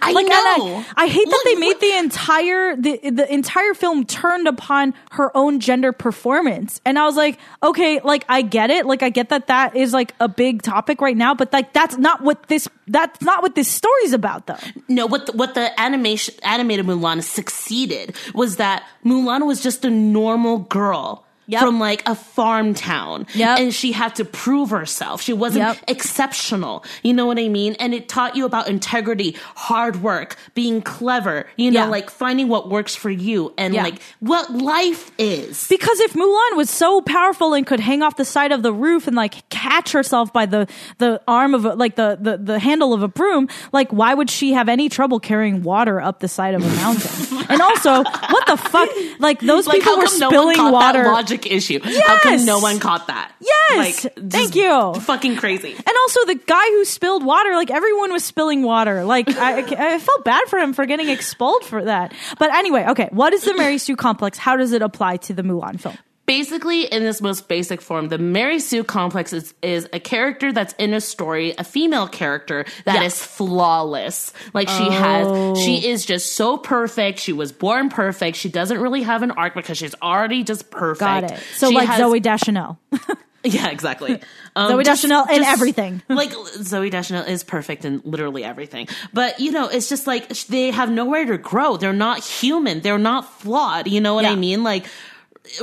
[0.00, 0.84] I Like, and know.
[0.96, 4.46] I, I hate that Look, they made look- the entire the the entire film turned
[4.48, 9.02] upon her own gender performance, and I was like, okay, like I get it, like
[9.02, 12.22] I get that that is like a big topic right now, but like that's not
[12.22, 14.56] what this that's not what this story's about, though.
[14.88, 19.90] No, what the, what the animation animated Mulan succeeded was that Mulan was just a
[19.90, 21.24] normal girl.
[21.48, 21.60] Yep.
[21.60, 23.26] From like a farm town.
[23.34, 23.58] Yep.
[23.58, 25.20] And she had to prove herself.
[25.20, 25.78] She wasn't Yep.
[25.88, 26.84] exceptional.
[27.02, 27.74] You know what I mean?
[27.80, 31.86] And it taught you about integrity, hard work, being clever, you know, Yeah.
[31.86, 33.82] like finding what works for you and Yeah.
[33.82, 35.66] like what life is.
[35.68, 39.06] Because if Mulan was so powerful and could hang off the side of the roof
[39.06, 40.66] and like catch herself by the
[40.98, 44.30] the arm of a, like the, the the handle of a broom, like why would
[44.30, 47.44] she have any trouble carrying water up the side of a mountain?
[47.48, 48.88] and also, what the fuck?
[49.18, 51.02] Like those like people were no spilling caught water.
[51.42, 51.80] Logic issue?
[51.82, 52.44] How come Yes.
[52.44, 53.32] no one caught that?
[53.40, 54.04] Yes.
[54.04, 54.94] Like, Thank you.
[54.94, 55.72] Fucking crazy.
[55.74, 59.04] And also the guy who spilled water, like everyone was spilling water.
[59.04, 59.58] Like I,
[59.94, 62.12] I felt bad for him for getting expelled for that.
[62.38, 64.38] But anyway, okay, what is the Mary Sue complex?
[64.38, 65.96] How does it apply to the Mulan film?
[66.24, 70.72] Basically in this most basic form the mary sue complex is, is a character that's
[70.78, 73.26] in a story a female character that is Yeah.
[73.26, 78.78] flawless like she has she is just so perfect she was born perfect she doesn't
[78.80, 81.40] really have an arc because she's already just perfect Got it.
[81.56, 82.78] So She like has- Zooey Deschanel.
[83.44, 84.20] yeah exactly
[84.54, 86.02] um, Zooey just- Deschanel in just- everything.
[86.08, 88.86] like Zooey Deschanel is perfect in literally everything.
[89.12, 91.76] But you know, it's just like they have nowhere to grow.
[91.78, 92.80] They're not human.
[92.80, 93.88] They're not flawed.
[93.88, 94.62] You know what I mean?
[94.62, 94.84] Like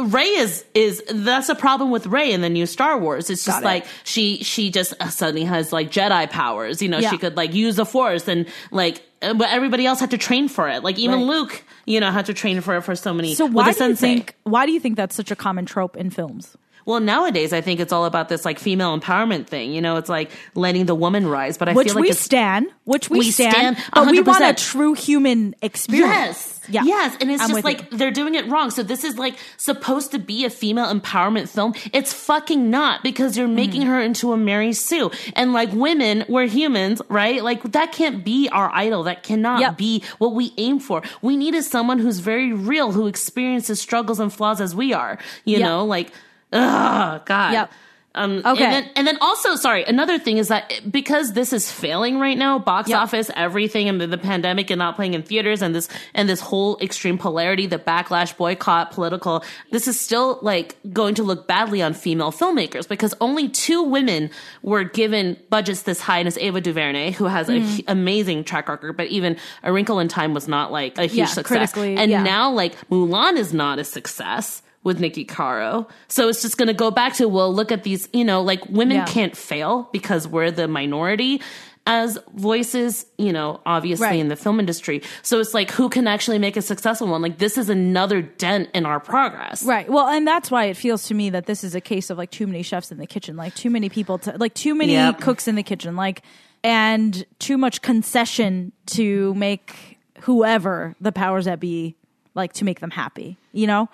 [0.02, 3.30] Rey is is that's a problem with Rey in the new Star Wars.
[3.30, 3.66] It's just it.
[3.66, 6.82] like she she just suddenly has like Jedi powers.
[6.82, 7.10] You know, Yeah.
[7.12, 10.50] she could like use the Force and like, uh, but everybody else had to train
[10.50, 10.84] for it.
[10.84, 11.28] Like even Right.
[11.28, 13.36] Luke, you know, had to train for it for so many.
[13.36, 16.10] So why do you think why do you think that's such a common trope in
[16.10, 16.58] films?
[16.90, 19.74] Well, nowadays I think it's all about this like female empowerment thing.
[19.74, 21.56] You know, it's like letting the woman rise.
[21.56, 24.44] But I Which feel like we stand, which we, We stand, stand but we want
[24.44, 26.10] a true human experience.
[26.10, 26.56] Yes.
[26.72, 26.84] Yeah.
[26.84, 27.16] Yes.
[27.22, 27.98] And it's I'm just like you.
[28.00, 28.72] they're doing it wrong.
[28.72, 31.74] So this is like supposed to be a female empowerment film.
[31.94, 33.90] It's fucking not because you're making Mm-hmm.
[33.92, 35.12] her into a Mary Sue.
[35.36, 37.44] And like women, we're humans, right?
[37.44, 39.04] Like that can't be our idol.
[39.04, 39.78] That cannot Yep.
[39.78, 41.04] be what we aim for.
[41.22, 45.20] We need is someone who's very real, who experiences struggles and flaws as we are.
[45.46, 45.66] You Yep.
[45.68, 46.12] know, like,
[46.54, 47.54] ugh, God.
[47.54, 47.72] Yep.
[48.16, 48.64] Um, Okay.
[48.66, 52.38] And then, and then also, sorry, another thing is that because this is failing right
[52.40, 53.00] now, box Yep.
[53.00, 56.40] office, everything, and the, the pandemic and not playing in theaters, and this and this
[56.42, 61.84] whole extreme polarity, the backlash, boycott, political, this is still like going to look badly
[61.84, 64.32] on female filmmakers because only two women
[64.64, 67.78] were given budgets this high, and it's Ava DuVernay, who has Mm.
[67.80, 71.14] an amazing track record, but even A Wrinkle in Time was not like a huge
[71.14, 72.24] Yeah, success, and yeah.
[72.24, 74.64] now like Mulan is not a success.
[74.84, 75.88] With Niki Caro.
[76.08, 78.66] So it's just going to go back to, well, look at these, you know, like
[78.70, 79.06] women Yeah.
[79.06, 81.42] can't fail because we're the minority
[81.86, 84.20] as voices, you know, obviously Right.
[84.20, 85.02] in the film industry.
[85.22, 87.22] So it's like, who can actually make a successful one?
[87.22, 89.64] Like, this is another dent in our progress.
[89.64, 89.90] Right.
[89.90, 92.32] Well, and that's why it feels to me that this is a case of like
[92.32, 95.20] too many chefs in the kitchen, like too many people to like too many Yep.
[95.20, 96.22] cooks in the kitchen, like
[96.64, 101.96] and too much concession to make whoever the powers that be
[102.36, 103.90] like to make them happy, you know?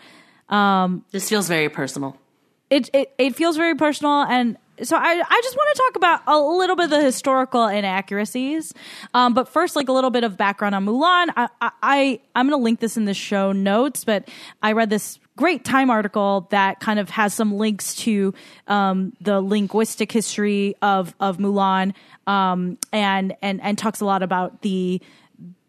[1.11, 2.17] This feels very personal.
[2.69, 6.21] it, it it feels very personal and so I, I just want to talk about
[6.27, 8.73] a little bit of the historical inaccuracies
[9.13, 12.49] um, but first like a little bit of background on mulan i, I, I i'm
[12.49, 14.27] going to link this in the show notes but
[14.61, 18.33] i read this great time article that kind of has some links to
[18.67, 21.93] um, the linguistic history of of mulan
[22.27, 25.01] um, and and and talks a lot about the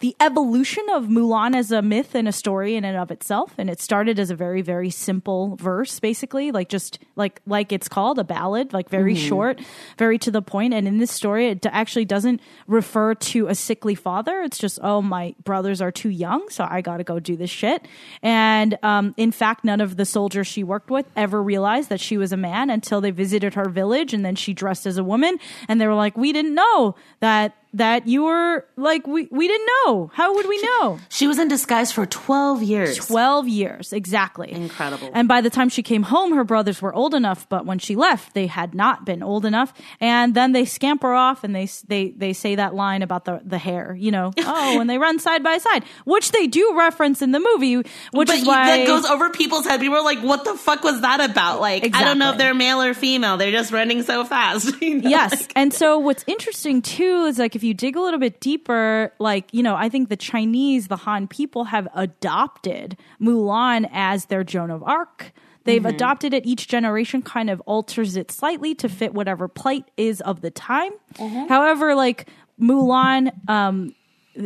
[0.01, 3.55] the evolution of Mulan as a myth and a story in and of itself.
[3.57, 7.89] And it started as a very, very simple verse, basically, like just like like it's
[7.89, 9.59] called a ballad, like very short,
[9.97, 10.75] very to the point.
[10.75, 14.43] And in this story, it actually doesn't refer to a sickly father.
[14.43, 17.51] It's just, oh, my brothers are too young, so I got to go do this
[17.51, 17.89] shit.
[18.23, 22.19] And um, in fact, none of the soldiers she worked with ever realized that she
[22.19, 25.39] was a man until they visited her village, and then she dressed as a woman,
[25.69, 29.69] and they were like, we didn't know that that you were like we we didn't
[29.85, 30.11] know.
[30.15, 30.99] How would we know?
[31.09, 32.97] She was in disguise for 12 years.
[33.07, 34.51] 12 years, exactly.
[34.51, 35.11] Incredible.
[35.13, 37.95] And by the time she came home, her brothers were old enough, but when she
[37.97, 39.73] left, they had not been old enough.
[40.01, 43.59] And then they scamper off and they they they say that line about the the
[43.59, 44.33] hair, you know.
[44.39, 48.29] oh, and they run side by side, which they do reference in the movie, which
[48.29, 49.81] but is why that goes over people's head.
[49.81, 51.61] People are like, what the fuck was that about?
[51.61, 53.37] Like, I don't know if they're male or female.
[53.37, 54.75] They're just running so fast.
[54.81, 55.11] you know?
[55.11, 58.41] yes Like- and so what's interesting too is like if you dig a little bit
[58.41, 64.27] deeper like you know i think the chinese the han people have adopted mulan as
[64.27, 65.33] their joan of arc
[65.65, 65.95] they've Mm-hmm.
[65.97, 70.41] adopted it each generation kind of alters it slightly to fit whatever plight is of
[70.41, 71.49] the time Mm-hmm.
[71.49, 72.29] however like
[72.61, 73.95] mulan um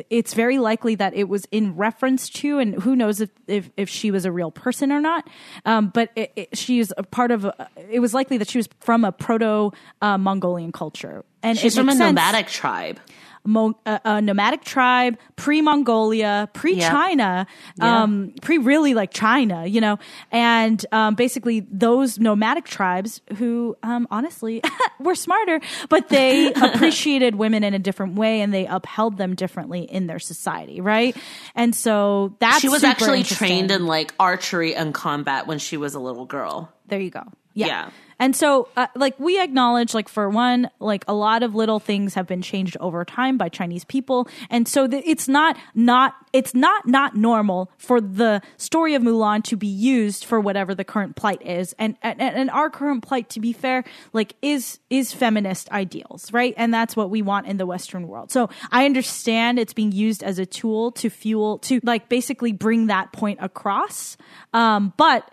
[0.09, 3.89] it's very likely that it was in reference to, and who knows if if, if
[3.89, 5.29] she was a real person or not.
[5.65, 7.45] Um, but it, it, she is a part of.
[7.45, 11.75] A, it was likely that she was from a proto uh, Mongolian culture, and She's
[11.75, 11.99] from a sense.
[12.07, 13.01] nomadic tribe.
[13.45, 17.47] Mo- a, a nomadic tribe, pre Mongolia, pre China,
[17.79, 18.03] Yeah.
[18.03, 19.99] um, pre really like China, you know,
[20.31, 24.63] and um, basically those nomadic tribes who, um, honestly,
[25.01, 29.81] were smarter, but they appreciated women in a different way and they upheld them differently
[29.83, 31.17] in their society, right?
[31.55, 35.95] And so that's She was actually trained in like archery and combat when she was
[35.95, 36.71] a little girl.
[36.89, 37.23] There you go.
[37.55, 37.67] Yeah.
[37.67, 37.91] Yeah.
[38.21, 42.15] And so, uh, like, we acknowledge, like, for one, like, a lot of little things
[42.15, 44.29] have been changed over time by Chinese people.
[44.51, 49.57] And so it's not, not, it's not, not normal for the story of Mulan to
[49.57, 51.75] be used for whatever the current plight is.
[51.79, 56.53] And, and, and our current plight, to be fair, like, is, is feminist ideals, right?
[56.59, 58.31] And that's what we want in the Western world.
[58.31, 62.89] So I understand it's being used as a tool to fuel, to, like, basically bring
[62.89, 64.19] that point across.
[64.53, 65.27] Um, but,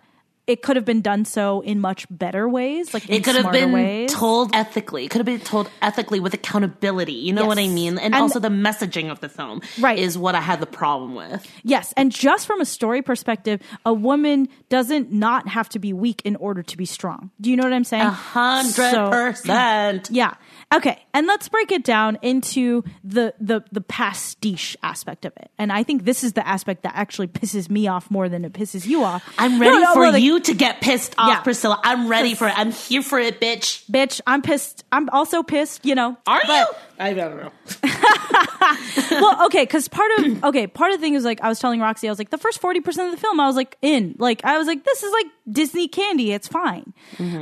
[0.47, 3.71] it could have been done so in much better ways, like It could have been
[3.73, 4.13] ways.
[4.13, 5.05] told ethically.
[5.05, 7.13] It could have been told ethically with accountability.
[7.13, 7.97] You know what I mean?
[7.97, 9.99] And, And- also the messaging of the film Right.
[9.99, 11.45] is what I had the problem with.
[11.63, 16.21] Yes, and just from a story perspective, a woman doesn't not have to be weak
[16.23, 17.29] in order to be strong.
[17.41, 18.03] Do you know what I'm saying?
[18.03, 20.09] A hundred percent.
[20.17, 20.33] Yeah.
[20.73, 21.01] Okay.
[21.13, 25.49] And let's break it down into the, the the pastiche aspect of it.
[25.57, 28.51] And I think this is the aspect that actually pisses me off more than it
[28.51, 29.23] pisses you off.
[29.37, 31.39] I'm ready No, no, for well, like, you to get pissed off, Yeah.
[31.41, 31.79] Priscilla.
[31.83, 32.53] I'm ready for it.
[32.57, 33.89] I'm here for it, bitch.
[33.89, 34.83] Bitch, I'm pissed.
[34.91, 36.17] I'm also pissed, you know.
[36.27, 36.75] Are but- you?
[36.99, 37.51] I don't know.
[39.11, 41.79] well, okay, because part of okay, part of the thing is like I was telling
[41.79, 44.15] Roxy, I was like the first forty percent of the film, I was like in,
[44.19, 46.93] like I was like this is like Disney candy, it's fine.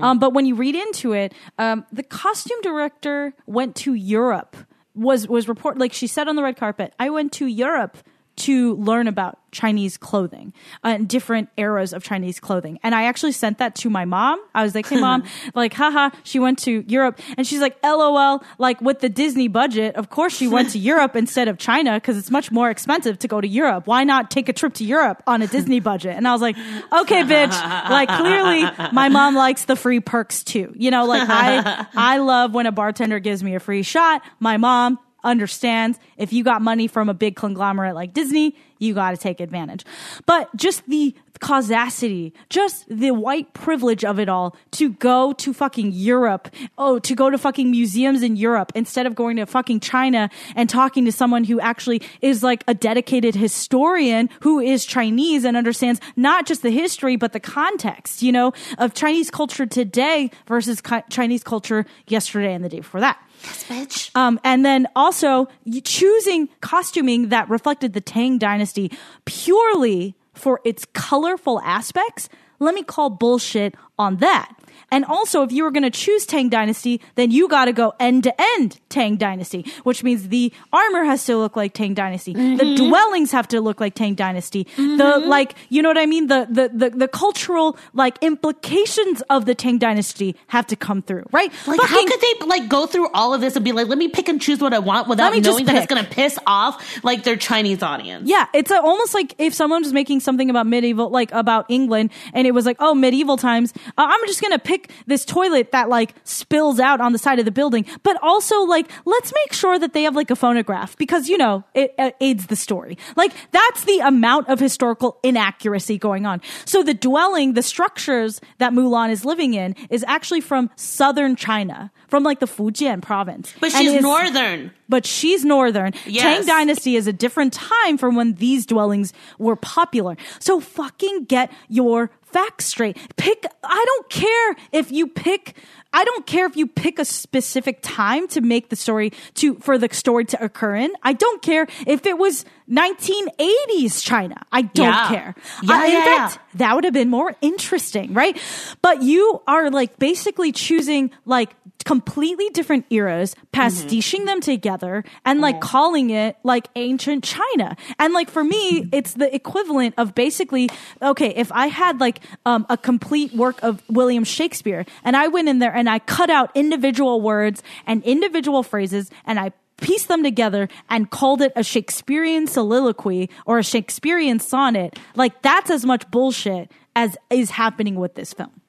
[0.04, 4.56] Um, but when you read into it, um, the costume director went to Europe.
[4.93, 6.93] Was was report like she said on the red carpet?
[6.99, 7.97] I went to Europe
[8.37, 12.77] to learn about Chinese clothing uh, and different eras of Chinese clothing.
[12.83, 14.39] And I actually sent that to my mom.
[14.53, 15.23] I was like, hey, mom,
[15.55, 17.19] like, haha, she went to Europe.
[17.37, 21.15] And she's like, lol, like with the Disney budget, of course she went to Europe
[21.15, 23.87] instead of China because it's much more expensive to go to Europe.
[23.87, 26.17] Why not take a trip to Europe on a Disney budget?
[26.17, 26.57] And I was like,
[26.91, 27.89] okay, bitch.
[27.89, 30.73] Like, clearly my mom likes the free perks too.
[30.75, 34.21] You know, like I, I love when a bartender gives me a free shot.
[34.39, 39.11] My mom, understands if you got money from a big conglomerate like Disney, you got
[39.11, 39.85] to take advantage.
[40.25, 45.91] But just the causacity, just the white privilege of it all to go to fucking
[45.91, 50.29] Europe, oh, to go to fucking museums in Europe instead of going to fucking China
[50.55, 55.57] and talking to someone who actually is like a dedicated historian who is Chinese and
[55.57, 60.81] understands not just the history, but the context, you know, of Chinese culture today versus
[60.81, 63.19] Chi- Chinese culture yesterday and the day before that.
[63.45, 64.15] Bitch.
[64.15, 65.47] Um, and then also
[65.84, 68.91] choosing costuming that reflected the Tang dynasty
[69.25, 72.29] purely for its colorful aspects.
[72.60, 74.51] Let me call bullshit on that.
[74.91, 77.93] And also, if you were going to choose Tang Dynasty, then you got to go
[77.99, 82.34] end to end Tang Dynasty, which means the armor has to look like Tang Dynasty,
[82.34, 82.88] the mm-hmm.
[82.88, 85.27] dwellings have to look like Tang Dynasty, the mm-hmm.
[85.27, 86.27] like, you know what I mean?
[86.27, 91.25] The, the the the cultural like implications of the Tang Dynasty have to come through,
[91.31, 91.51] right?
[91.67, 94.08] Like, how could they like go through all of this and be like, let me
[94.08, 97.23] pick and choose what I want without knowing that it's going to piss off like
[97.23, 98.29] their Chinese audience?
[98.29, 102.12] Yeah, it's a, almost like if someone was making something about medieval, like about England,
[102.34, 103.73] and it was like, oh, medieval times.
[103.97, 107.45] Uh, I'm just gonna pick this toilet that like spills out on the side of
[107.45, 111.29] the building, but also like let's make sure that they have like a phonograph because
[111.29, 112.97] you know it uh, aids the story.
[113.15, 116.41] Like that's the amount of historical inaccuracy going on.
[116.65, 121.91] So the dwelling, the structures that Mulan is living in, is actually from southern China,
[122.07, 123.53] from like the Fujian province.
[123.59, 124.71] But she's is- northern.
[124.89, 125.93] but she's northern.
[126.05, 126.23] Yes.
[126.23, 130.15] Tang Dynasty is a different time from when these dwellings were popular.
[130.39, 132.97] So fucking get your facts straight.
[133.15, 135.55] Pick, I don't care if you pick,
[135.93, 139.77] I don't care if you pick a specific time to make the story to, for
[139.77, 140.91] the story to occur in.
[141.01, 144.36] I don't care if it was 1980s China.
[144.51, 145.08] I don't Yeah.
[145.10, 145.36] care.
[145.63, 148.38] Yeah, I- in yeah, fact, that would have been more interesting, right?
[148.82, 155.62] But you are like basically choosing like completely different eras, pastiching them together and like
[155.62, 157.75] calling it like ancient China.
[157.99, 160.69] And like for me, it's the equivalent of basically,
[161.01, 165.47] okay, if I had like um, a complete work of William Shakespeare and I went
[165.47, 170.23] in there and I cut out individual words and individual phrases and I pieced them
[170.23, 176.09] together and called it a Shakespearean soliloquy or a Shakespearean sonnet, like that's as much
[176.11, 178.61] bullshit as is happening with this film.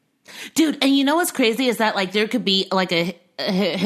[0.55, 3.77] Dude, and you know what's crazy is that like there could be like a, a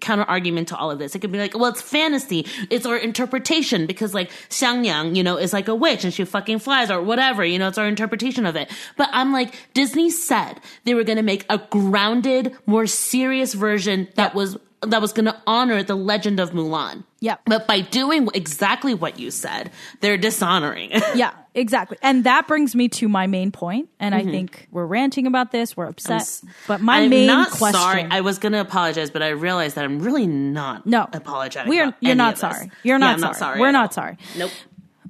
[0.00, 1.14] counter argument to all of this.
[1.14, 2.46] It could be like, well, it's fantasy.
[2.70, 6.60] It's our interpretation because like Xianniang, you know, is like a witch and she fucking
[6.60, 8.70] flies or whatever, you know, it's our interpretation of it.
[8.96, 14.08] But I'm like, Disney said they were going to make a grounded, more serious version
[14.14, 17.04] that was that was going to honor the legend of Mulan.
[17.20, 17.36] Yeah.
[17.46, 20.90] But by doing exactly what you said, they're dishonoring.
[20.92, 21.02] it.
[21.16, 21.98] yeah, exactly.
[22.00, 23.88] And that brings me to my main point.
[23.98, 25.76] And I think we're ranting about this.
[25.76, 26.42] We're upset.
[26.68, 27.04] but my Mm-hmm.
[27.04, 27.80] I'm main not question.
[27.80, 28.06] sorry.
[28.08, 31.68] I was going to apologize, but I realized that I'm really not no, apologizing.
[31.70, 32.70] We're you're not sorry.
[32.84, 33.28] You're not, I'm sorry.
[33.30, 33.60] not sorry.
[33.60, 34.18] We're not sorry.
[34.36, 34.50] Nope.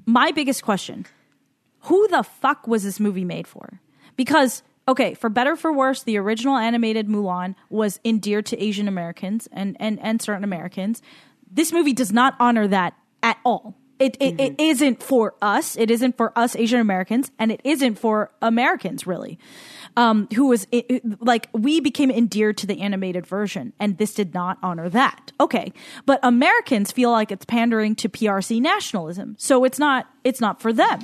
[0.07, 1.05] my biggest question
[1.83, 3.81] who the fuck was this movie made for
[4.17, 8.89] because okay for better or for worse the original animated mulan was endeared to asian
[8.89, 11.03] americans and and, and certain americans.
[11.51, 13.75] This movie does not honor that at all.
[13.99, 14.61] It, it, it mm-hmm.
[14.61, 15.77] isn't for us.
[15.77, 19.39] It isn't for us asian americans and it isn't for americans really
[19.99, 20.65] um, who was
[21.19, 25.33] like we became endeared to the animated version, and this did not honor that.
[25.41, 25.73] Okay,
[26.07, 30.73] but Americans feel like it's pandering to PRC nationalism, so it's not it's not for
[30.73, 31.01] them,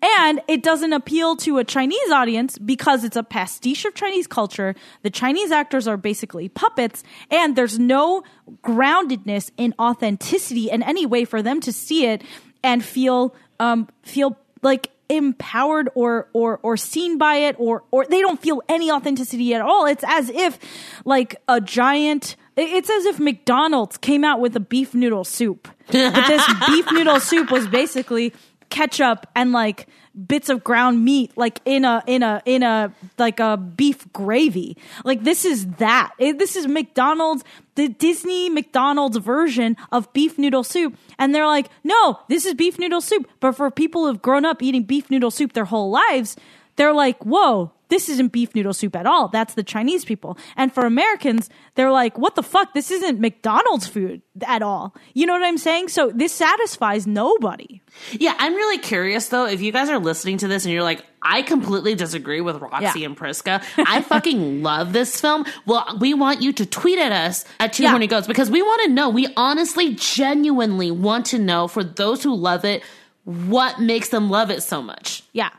[0.00, 4.74] and it doesn't appeal to a Chinese audience because it's a pastiche of Chinese culture.
[5.02, 8.22] The Chinese actors are basically puppets, and there's no
[8.64, 12.22] groundedness in authenticity in any way for them to see it
[12.62, 18.20] and feel um, feel like empowered or or or seen by it or or they
[18.20, 19.84] don't feel any authenticity at all.
[19.84, 20.58] It's as if
[21.04, 25.68] like a giant it's as if McDonald's came out with a beef noodle soup.
[25.86, 28.32] But this beef noodle soup was basically
[28.70, 29.88] ketchup and like
[30.26, 34.76] bits of ground meat like in a in a in a like a beef gravy.
[35.04, 36.12] Like this is that.
[36.18, 40.96] It- this is mcdonald's the disney mcdonald's version of beef noodle soup.
[41.18, 43.28] And they're like no this is beef noodle soup.
[43.40, 46.36] But for people who've grown up eating beef noodle soup their whole lives
[46.80, 50.72] they're like whoa this isn't beef noodle soup at all that's the chinese people and
[50.72, 55.32] for americans they're like what the fuck this isn't mcdonald's food at all you know
[55.34, 57.80] what i'm saying so this satisfies nobody
[58.18, 59.46] Yeah, I'm really curious though.
[59.46, 63.00] If you guys are listening to this and you're like, I completely disagree with Roxy
[63.00, 63.06] Yeah.
[63.06, 63.62] and Priska.
[63.76, 65.44] I fucking love this film.
[65.66, 67.90] Well, we want you to tweet at us at Two Yeah.
[67.90, 69.08] Horny Goats because we want to know.
[69.10, 72.84] We honestly, genuinely want to know for those who love it,
[73.24, 75.24] what makes them love it so much.
[75.32, 75.50] yeah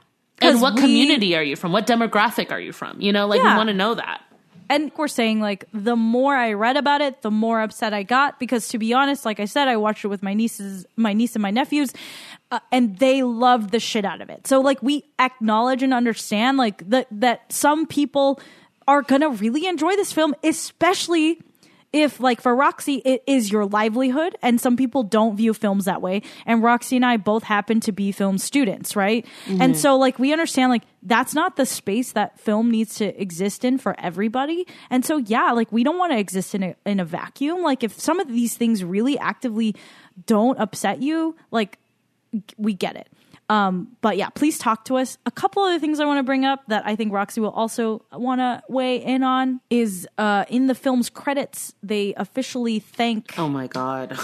[0.41, 1.71] And what we- community are you from?
[1.71, 2.99] What demographic are you from?
[3.01, 4.21] You know, like we want to know that.
[4.69, 8.39] and we're saying like the more I read about it, the more upset I got
[8.39, 11.35] because to be honest, like I said, I watched it with my nieces, my niece
[11.35, 11.91] and my nephews,
[12.51, 14.47] uh, and they loved the shit out of it.
[14.47, 18.39] So like we acknowledge and understand like that that some people
[18.87, 21.39] are gonna really enjoy this film, especially
[21.93, 26.01] if like for Roxy it is your livelihood and some people don't view films that
[26.01, 29.25] way and Roxy and I both happen to be film students right?
[29.47, 29.73] And mm-hmm.
[29.73, 33.77] so like we understand like that's not the space that film needs to exist in
[33.77, 34.65] for everybody.
[34.89, 37.61] And so yeah like we don't want to exist in a in a vacuum.
[37.61, 39.75] Like if some of these things really actively
[40.25, 41.77] don't upset you like
[42.57, 43.09] we get it.
[43.51, 45.17] Um, but yeah, please talk to us.
[45.25, 48.01] A couple other things I want to bring up that I think Roxy will also
[48.13, 53.49] want to weigh in on is uh, in the film's credits, they officially thank Oh
[53.49, 54.17] my god.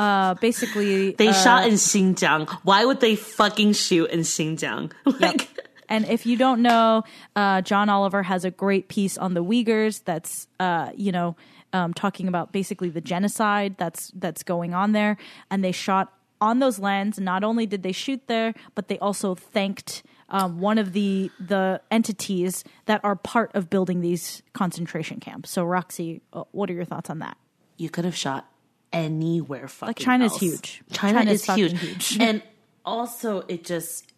[0.00, 2.50] uh, basically They uh, shot in Xinjiang.
[2.64, 4.90] Why would they fucking shoot in Xinjiang?
[5.20, 5.48] Like
[5.88, 7.04] And if you don't know,
[7.36, 11.36] uh, John Oliver has a great piece on the Uyghurs that's, uh, you know,
[11.72, 15.16] um, talking about basically the genocide that's that's going on there.
[15.50, 17.18] And they shot on those lands.
[17.18, 21.80] Not only did they shoot there, but they also thanked um, one of the the
[21.90, 25.50] entities that are part of building these concentration camps.
[25.50, 27.36] So, Roxy, uh, what are your thoughts on that?
[27.78, 28.50] you could have shot
[28.90, 30.40] anywhere fucking Like, China's else.
[30.40, 30.82] huge.
[30.92, 31.78] China China's is huge.
[31.80, 32.16] huge.
[32.20, 32.42] And
[32.86, 34.12] also it just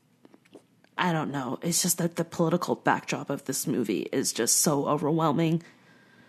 [0.97, 1.59] I don't know.
[1.63, 5.63] It's just that the political backdrop of this movie is just so overwhelming.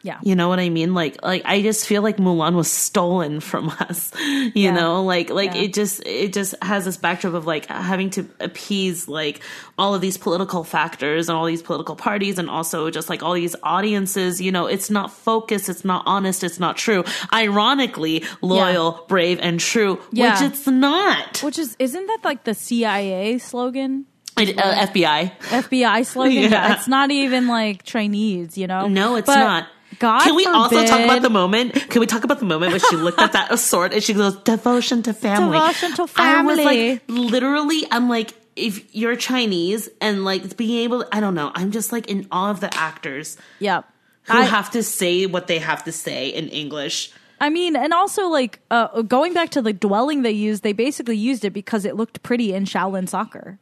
[0.02, 0.94] Yeah, You know what I mean?
[0.94, 4.12] Like like I just feel like Mulan was stolen from us.
[4.20, 4.72] You Yeah.
[4.72, 5.04] know?
[5.04, 5.64] Like like Yeah.
[5.64, 9.42] it just it just has this backdrop of like having to appease like
[9.78, 13.34] all of these political factors and all these political parties and also just like all
[13.34, 17.04] these audiences, you know, it's not focused, it's not honest, it's not true.
[17.34, 20.34] Ironically, loyal, brave and true, Yeah.
[20.42, 21.42] which it's not.
[21.44, 24.06] which is isn't that like the CIA slogan?
[24.38, 25.32] It- uh, FBI.
[25.50, 26.34] FBI slogan.
[26.34, 26.50] Yeah.
[26.70, 26.74] Yeah.
[26.76, 28.88] it's not even like trainees, you know.
[28.88, 29.67] No, it's But not.
[30.00, 31.73] God Can we also talk about the moment?
[31.73, 34.35] Can we talk about the moment when she looked at that sword and she goes,
[34.37, 40.23] "Devotion to family." Devotion to I was like, literally, I'm like, if you're Chinese and
[40.25, 43.85] like being able, I don't know, I'm just like in awe of the actors Yep.
[44.23, 47.12] who I, have to say what they have to say in English.
[47.41, 51.17] I mean, and also like uh, going back to the dwelling they used, they basically
[51.17, 53.60] used it because it looked pretty in Shaolin soccer.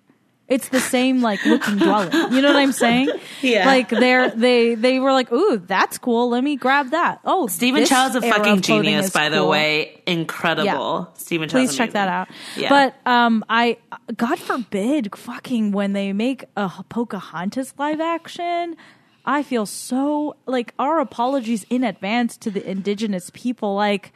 [0.47, 2.11] It's the same like looking dwelling.
[2.13, 3.09] You know what I'm saying?
[3.41, 3.67] Yeah.
[3.67, 6.29] Like they're they they were like, ooh, that's cool.
[6.29, 7.19] Let me grab that.
[7.23, 10.01] Oh, Stephen this Chow's a fucking genius, is by the way.
[10.07, 11.11] Incredible.
[11.13, 12.29] Stephen Chow's Please check that out.
[12.55, 12.69] Yeah.
[12.69, 13.77] But um, I
[14.15, 18.75] God forbid, fucking when they make a Pocahontas live action,
[19.25, 23.75] I feel so like our apologies in advance to the indigenous people.
[23.75, 24.13] Like,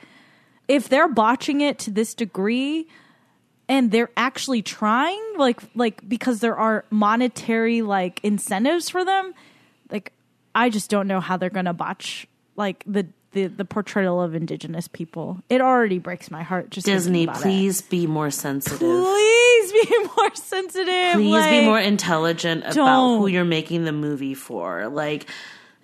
[0.67, 2.87] if they're botching it to this degree,
[3.71, 9.33] and they're actually trying, like, like because there are monetary like incentives for them,
[9.89, 10.11] like
[10.53, 13.07] I just don't know how they're gonna botch like the.
[13.33, 17.43] The, the portrayal of indigenous people it already breaks my heart just Disney, about it.
[17.43, 18.77] please be more sensitive.
[18.81, 21.13] please be more sensitive.
[21.13, 23.19] Please be more intelligent about don't.
[23.19, 24.89] who you're making the movie for.
[24.89, 25.29] Like,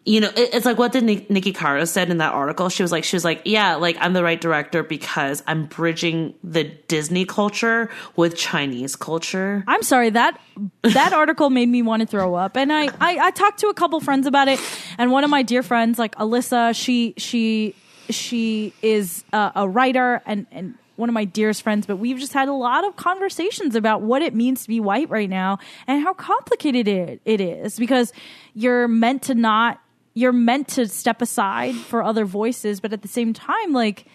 [0.08, 2.70] you know, it, it's like what did Nik- Niki Caro said in that article.
[2.70, 6.34] She was like, she was like, yeah, like I'm the right director because I'm bridging
[6.46, 9.66] the Disney culture with Chinese culture.
[9.68, 10.40] I'm sorry that
[10.84, 13.74] that article made me want to throw up, and I, I I talked to a
[13.74, 14.62] couple friends about it,
[14.98, 17.76] and one of my dear friends, like Alyssa, she she
[18.10, 22.34] she is a, a writer and and one of my dearest friends, but we've just
[22.34, 26.02] had a lot of conversations about what it means to be white right now and
[26.02, 28.12] how complicated it, it is because
[28.56, 29.80] you're meant to not
[30.18, 34.06] you're meant to step aside for other voices, but at the same time, like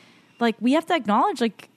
[0.41, 1.69] like we have to acknowledge like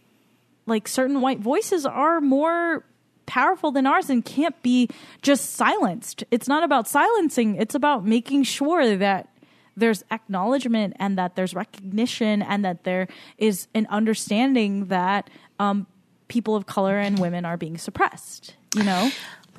[0.65, 2.83] like certain white voices are more
[3.27, 4.89] powerful than ours and can't be
[5.21, 6.23] just silenced.
[6.31, 9.29] It's not about silencing, it's about making sure that
[9.77, 13.07] there's acknowledgement and that there's recognition and that there
[13.37, 15.85] is an understanding that um,
[16.29, 18.55] people of color and women are being suppressed.
[18.75, 19.11] You know?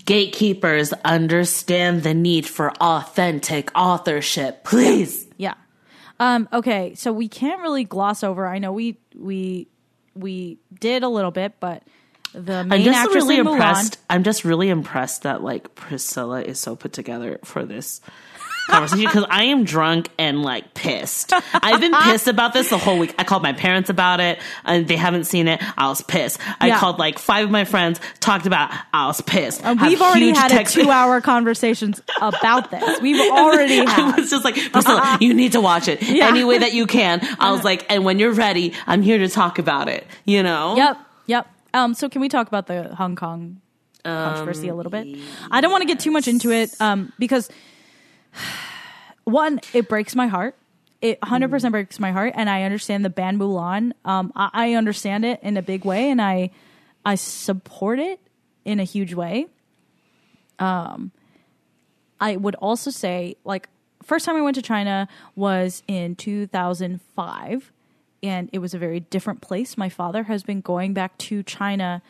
[0.05, 4.65] Gatekeepers understand the need for authentic authorship.
[4.65, 5.27] Please.
[5.37, 5.55] Yeah.
[6.21, 8.47] Um, okay, so we can't really gloss over.
[8.47, 9.69] I know we we
[10.15, 11.83] we did a little bit, but
[12.33, 13.99] the main I'm just actress really in Mulan, impressed.
[14.09, 18.01] I'm just really impressed that like Priscilla is so put together for this
[18.67, 21.33] conversation because I am drunk and like pissed.
[21.55, 23.15] I've been pissed about this the whole week.
[23.19, 25.63] I called my parents about it and they haven't seen it.
[25.79, 26.39] I was pissed.
[26.61, 26.79] I Yeah.
[26.79, 28.71] called like five of my friends, talked about.
[28.73, 28.77] it.
[28.93, 29.63] I was pissed.
[29.65, 33.01] And we've already had a text- two-hour conversations about this.
[33.01, 34.17] We've already I had.
[34.17, 36.27] was just like, Priscilla, you need to watch it Yeah.
[36.29, 37.21] any way that you can.
[37.41, 40.07] I was like, and when you're ready, I'm here to talk about it.
[40.25, 40.77] You know?
[40.77, 41.47] Yep, yep.
[41.75, 43.61] Um, so can we talk about the Hong Kong
[44.05, 45.19] controversy a little bit?
[45.51, 47.49] I don't want to get too much into it um, because
[49.25, 50.57] one, it breaks my heart.
[51.03, 53.93] It 100% breaks my heart, and I understand the ban Mulan.
[54.05, 56.51] Um, I, I understand it in a big way, and I
[57.05, 58.19] I support it
[58.65, 59.47] in a huge way.
[60.59, 61.13] Um,
[62.21, 63.69] I would also say, like,
[64.03, 65.07] first time I went to China
[65.37, 67.73] was in 2005,
[68.23, 69.77] and it was a very different place.
[69.77, 72.03] My father has been going back to China.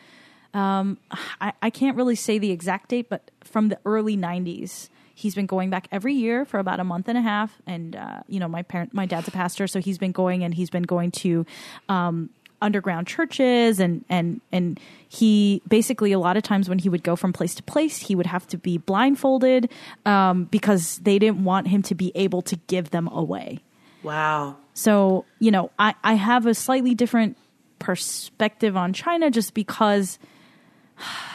[0.53, 0.97] Um,
[1.39, 4.89] I, I can't really say the exact date, but from the early 90s.
[5.17, 8.19] He's been going back every year for about a month and a half, and uh,
[8.27, 10.83] you know my parent, my dad's a pastor, so he's been going and he's been
[10.83, 11.43] going to
[11.89, 12.29] um,
[12.61, 13.79] underground churches.
[13.79, 17.55] And and and he basically a lot of times when he would go from place
[17.55, 19.71] to place he would have to be blindfolded
[20.05, 23.63] um, because they didn't want him to be able to give them away.
[24.03, 24.57] Wow.
[24.73, 27.35] so you know i i have a slightly different
[27.79, 30.19] perspective on china just because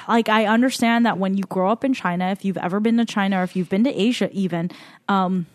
[0.09, 3.05] like i understand that when you grow up in china if you've ever been to
[3.05, 4.71] china or if you've been to asia even
[5.09, 5.47] um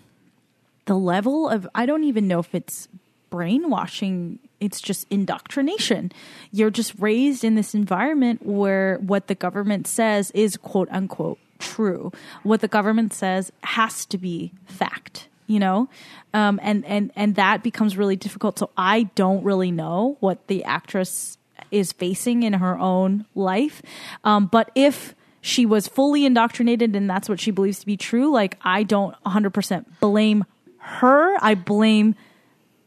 [0.85, 2.87] the level of i don't even know if it's
[3.29, 6.11] brainwashing it's just indoctrination.
[6.51, 12.11] You're just raised in this environment where what the government says is quote unquote true.
[12.43, 15.87] What the government says has to be fact you know?
[16.33, 18.59] Um, and and and that becomes really difficult.
[18.59, 21.37] So i don't really know what the actress
[21.71, 23.81] is facing in her own life.
[24.23, 28.31] Um, but if she was fully indoctrinated and that's what she believes to be true
[28.33, 30.43] like i don't 100% blame
[30.79, 31.35] her.
[31.41, 32.15] I blame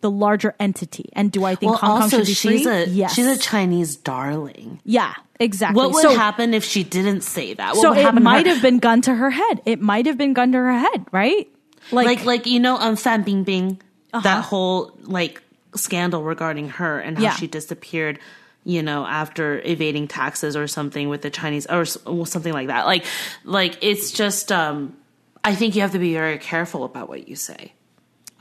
[0.00, 1.08] the larger entity.
[1.14, 2.72] And do i think Well, hong kong also should be she's free?
[2.72, 3.14] a yes.
[3.14, 4.80] she's a Chinese darling.
[4.84, 5.76] yeah exactly.
[5.76, 7.76] What would so, happen if she didn't say that?
[7.76, 9.62] What so it might have been gun to her head.
[9.64, 11.48] It might have been gun to her head right?
[11.92, 13.80] Like like you know um Fan Bingbing
[14.12, 14.20] Uh-huh.
[14.22, 15.40] that whole like
[15.76, 17.34] scandal regarding her and how Yeah.
[17.36, 18.18] she disappeared
[18.64, 22.86] you know after evading taxes or something with the Chinese or something like that.
[22.86, 23.04] Like
[23.44, 24.96] like it's just um
[25.42, 27.72] I think you have to be very careful about what you say.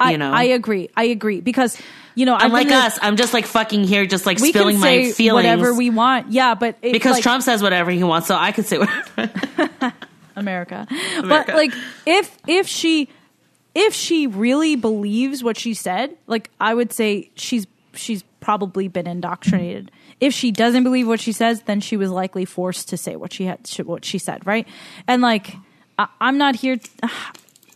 [0.02, 0.32] I, you know?
[0.32, 0.90] I agree.
[0.96, 1.42] I agree.
[1.42, 1.78] Because
[2.16, 5.46] you know unlike us I'm just like fucking here just like spilling my feelings.
[5.46, 6.32] whatever we want.
[6.32, 9.94] Yeah but it's because like- Trump says whatever he wants so I could say whatever.
[10.36, 10.88] America.
[11.22, 11.74] But like
[12.06, 13.10] if if she
[13.76, 19.08] if she really believes what she said, like I would say she's she's probably been
[19.08, 19.92] indoctrinated.
[20.20, 23.34] If she doesn't believe what she says, then she was likely forced to say what
[23.34, 24.68] she had, what she said, right?
[25.08, 25.56] And like,
[25.98, 26.78] I, I'm not here.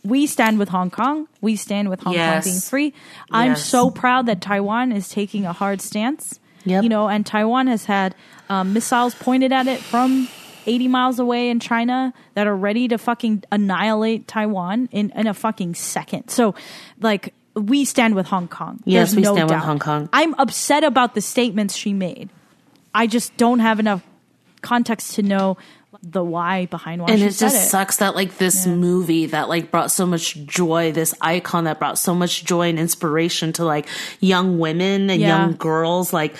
[0.04, 1.28] we stand with Hong Kong.
[1.40, 2.44] We stand with Hong Yes.
[2.44, 2.94] Kong being free.
[3.30, 6.38] I'm so proud that Taiwan is taking a hard stance.
[6.66, 6.82] Yep.
[6.82, 8.14] You know, and Taiwan has had
[8.48, 10.28] um, missiles pointed at it from
[10.66, 15.34] 80 miles away in China that are ready to fucking annihilate Taiwan in, in a
[15.34, 16.30] fucking second.
[16.30, 16.54] So,
[17.00, 18.80] like, we stand with Hong Kong.
[18.84, 19.58] Yes, There's we no stand with.
[19.60, 20.08] Hong Kong.
[20.12, 22.30] I'm upset about the statements she made.
[22.94, 24.02] I just don't have enough
[24.62, 25.56] context to know
[26.02, 27.68] the why behind why and she it just it.
[27.68, 31.98] sucks that like this movie that like brought so much joy this icon that brought
[31.98, 33.86] so much joy and inspiration to like
[34.20, 35.28] young women and Yeah.
[35.28, 36.34] young girls like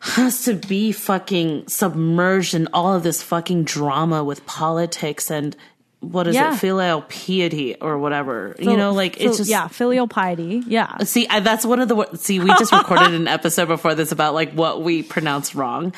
[0.00, 5.56] has to be fucking submerged in all of this fucking drama with politics and
[6.00, 6.54] what is Yeah.
[6.54, 10.62] it filial piety or whatever you know like fil- it's just yeah, filial piety.
[10.66, 10.96] Yeah.
[11.00, 12.40] Uh, see, I, that's one of the see.
[12.40, 15.92] We just recorded an episode before this about like what we pronounce wrong.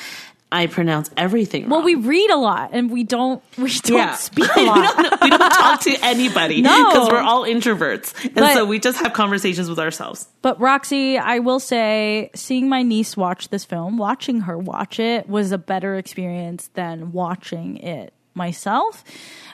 [0.51, 1.63] I pronounce everything.
[1.63, 1.69] wrong.
[1.71, 4.13] Well, we read a lot and we don't we don't Yeah.
[4.15, 4.95] speak a we, lot.
[4.97, 6.89] don't, we don't talk to anybody No.
[6.91, 10.27] because we're all introverts, and But- so we just have conversations with ourselves.
[10.43, 15.27] But Roxy, I will say, seeing my niece watch this film, watching her watch it
[15.29, 19.03] was a better experience than watching it myself.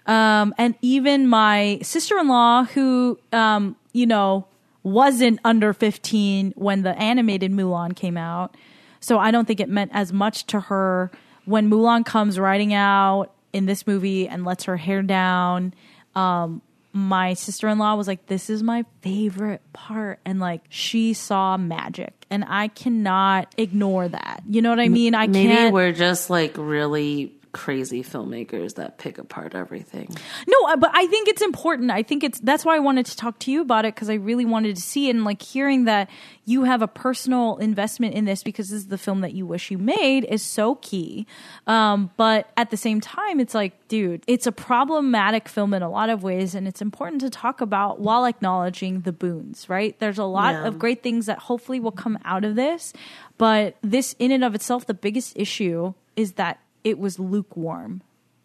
[0.06, 4.48] Um, and even my sister in law, who, um, you know,
[4.84, 8.56] wasn't under 15 when the animated Mulan came out.
[9.00, 11.12] So I don't think it meant as much to her
[11.46, 15.74] when Mulan comes riding out in this movie and lets her hair down.
[16.16, 22.26] Um, my sister-in-law was like this is my favorite part and like she saw magic
[22.32, 26.32] and i cannot ignore that you know what i mean i Maybe can't we're just
[26.32, 30.08] like really crazy filmmakers that pick apart everything.
[30.48, 33.40] no but i think it's important i think it's that's why i wanted to talk
[33.40, 36.10] to you about it because i really wanted to see it and like hearing that
[36.46, 39.72] you have a personal investment in this because this is the film that you wish
[39.72, 41.26] you made is so key
[41.68, 45.90] um, but at the same time it's like dude it's a problematic film in a
[45.90, 50.20] lot of ways and it's important to talk about while acknowledging the boons right there's
[50.20, 50.68] a lot Yeah.
[50.68, 52.94] of great things that hopefully will come out of this
[53.40, 58.02] but this in and of itself the biggest issue is that it was lukewarm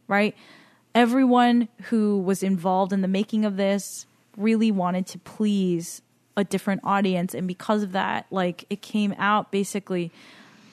[0.07, 0.35] right?
[0.95, 4.05] Everyone who was involved in the making of this
[4.37, 6.03] really wanted to please
[6.37, 7.35] a different audience.
[7.35, 10.13] And because of that like it came out basically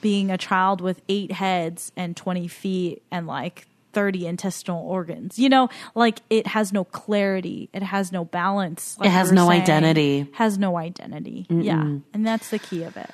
[0.00, 5.38] being a child with eight heads and 20 feet and like 30 intestinal organs.
[5.38, 7.68] You know like it has no clarity.
[7.72, 9.62] It has no balance like It has no saying.
[9.62, 10.28] identity.
[10.34, 11.46] has no identity.
[11.48, 11.96] Yeah.
[12.12, 13.10] And that's the key of it.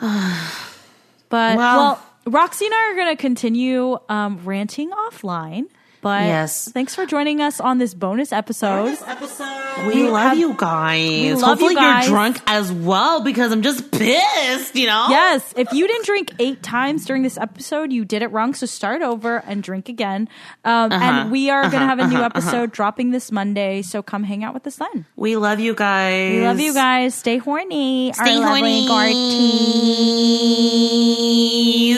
[1.28, 5.64] But Well- well, roxy and i are going to continue um, ranting offline
[6.02, 6.68] but Yes.
[6.70, 8.98] thanks for joining us on this bonus episode
[9.86, 11.40] We, love have- you guys.
[11.40, 12.06] love you Hopefully guys.
[12.06, 14.76] are drunk as well because I'm just pissed.
[14.76, 15.06] You know.
[15.08, 18.52] Yes, if you didn't drink eight times during this episode, you did it wrong.
[18.54, 20.28] So start over and drink again.
[20.64, 21.02] Um, Uh-huh.
[21.04, 23.80] And we are going to have a new episode dropping this Monday.
[23.82, 25.06] So come hang out with us then.
[25.16, 26.32] We love you guys.
[26.34, 27.14] We love you guys.
[27.14, 28.12] Stay horny.
[28.12, 29.14] Stay Our lovely horny.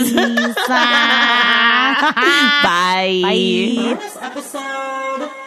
[0.05, 0.15] Gorties.
[0.69, 1.61] Bye.
[2.13, 3.97] Bye.
[3.97, 5.44] This episode